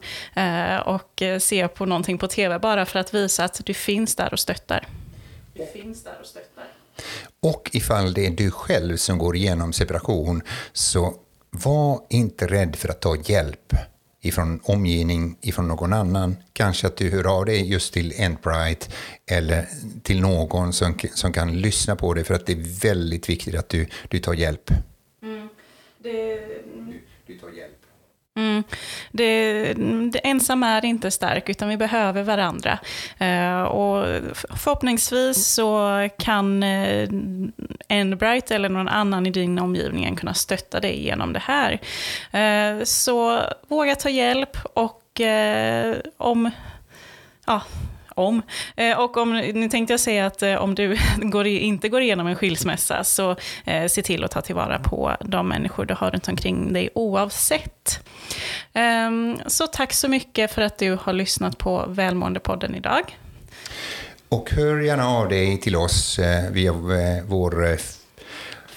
och 0.86 1.24
se 1.39 1.67
på 1.67 1.86
någonting 1.86 2.17
på 2.17 2.28
tv 2.28 2.60
bara 2.60 2.86
för 2.86 3.00
att 3.00 3.13
visa 3.13 3.43
att 3.43 3.65
du 3.65 3.74
finns 3.74 4.15
där 4.15 4.34
och 4.34 4.39
stöttar. 4.39 4.88
Du 5.54 5.65
finns 5.65 6.04
där 6.04 6.17
och 6.21 6.28
stöttar. 6.28 6.65
Och 7.39 7.69
ifall 7.74 8.13
det 8.13 8.26
är 8.26 8.32
du 8.32 8.52
själv 8.52 8.97
som 8.97 9.17
går 9.17 9.36
igenom 9.36 9.74
separation, 9.74 10.41
så 10.74 11.15
var 11.50 12.02
inte 12.10 12.47
rädd 12.47 12.76
för 12.76 12.89
att 12.89 13.02
ta 13.02 13.15
hjälp 13.15 13.74
ifrån 14.21 14.60
omgivning, 14.63 15.38
ifrån 15.41 15.67
någon 15.67 15.93
annan. 15.93 16.36
Kanske 16.54 16.88
att 16.88 16.97
du 16.97 17.10
hör 17.10 17.38
av 17.38 17.45
dig 17.45 17.71
just 17.71 17.93
till 17.93 18.13
Endbright 18.17 18.95
eller 19.32 19.67
till 20.04 20.21
någon 20.21 20.74
som, 20.74 21.00
som 21.13 21.34
kan 21.34 21.62
lyssna 21.62 21.95
på 21.95 22.13
dig 22.13 22.24
för 22.24 22.34
att 22.34 22.45
det 22.45 22.54
är 22.54 22.82
väldigt 22.82 23.30
viktigt 23.30 23.56
att 23.56 23.69
du, 23.69 23.88
du 24.10 24.19
tar 24.19 24.34
hjälp. 24.34 24.71
Mm. 25.24 25.50
Det... 25.97 26.36
Du, 26.76 27.02
du 27.26 27.38
tar 27.39 27.50
hjälp. 27.50 27.81
Mm. 28.42 28.64
Det, 29.12 29.74
det, 30.12 30.20
ensam 30.20 30.64
är 30.64 30.86
inte 30.86 31.12
stark, 31.12 31.50
utan 31.50 31.70
vi 31.70 31.78
behöver 31.78 32.24
varandra. 32.24 32.80
Eh, 33.18 33.62
och 33.62 34.06
förhoppningsvis 34.58 35.48
så 35.48 36.10
kan 36.18 36.64
eh, 36.64 37.10
Bright 38.18 38.52
eller 38.52 38.70
någon 38.70 38.88
annan 38.88 39.26
i 39.26 39.30
din 39.30 39.60
omgivning 39.60 40.16
kunna 40.16 40.34
stötta 40.34 40.80
dig 40.80 41.04
genom 41.04 41.34
det 41.34 41.44
här. 41.44 41.80
Eh, 42.32 42.84
så 42.84 43.42
våga 43.68 43.96
ta 43.96 44.10
hjälp 44.10 44.58
och 44.74 45.22
eh, 45.22 45.96
om 46.18 46.52
ja, 47.46 47.62
om. 48.22 48.42
Eh, 48.76 49.00
och 49.00 49.18
om, 49.18 49.38
nu 49.38 49.70
tänkte 49.70 49.94
jag 49.94 50.00
säga 50.00 50.26
att 50.26 50.42
eh, 50.42 50.56
om 50.56 50.76
du 50.76 50.98
går, 51.18 51.48
inte 51.48 51.90
går 51.90 52.02
igenom 52.02 52.28
en 52.28 52.36
skilsmässa, 52.36 53.04
så 53.04 53.36
eh, 53.66 53.88
se 53.88 54.02
till 54.02 54.24
att 54.24 54.32
ta 54.32 54.42
tillvara 54.42 54.80
på 54.80 55.18
de 55.20 55.48
människor 55.48 55.86
du 55.86 55.94
har 55.94 56.12
runt 56.12 56.28
omkring 56.28 56.74
dig 56.74 56.90
oavsett. 56.96 58.00
Ehm, 58.74 59.38
så 59.48 59.68
tack 59.68 59.94
så 59.94 60.08
mycket 60.08 60.52
för 60.52 60.62
att 60.62 60.78
du 60.78 60.98
har 61.02 61.14
lyssnat 61.14 61.58
på 61.58 61.86
Välmåendepodden 61.88 62.76
idag. 62.76 63.18
Och 64.30 64.52
hör 64.52 64.80
gärna 64.80 65.08
av 65.08 65.30
dig 65.30 65.58
till 65.58 65.76
oss 65.76 66.20
via 66.52 66.72
vår 67.26 67.78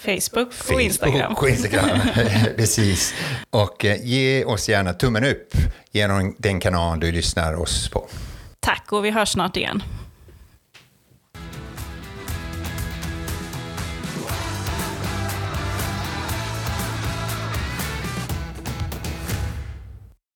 Facebook 0.05 0.53
och 0.73 0.81
Instagram. 0.81 1.35
och 1.35 1.49
Instagram. 1.49 1.99
Precis. 2.57 3.15
Och 3.51 3.85
ge 4.03 4.45
oss 4.45 4.69
gärna 4.69 4.93
tummen 4.93 5.25
upp 5.25 5.55
genom 5.93 6.35
den 6.39 6.61
kanal 6.61 7.01
du 7.01 7.13
lyssnar 7.13 7.55
oss 7.55 7.89
på. 7.89 8.09
Tack 8.65 8.93
och 8.93 9.05
vi 9.05 9.11
hörs 9.11 9.29
snart 9.29 9.57
igen. 9.57 9.83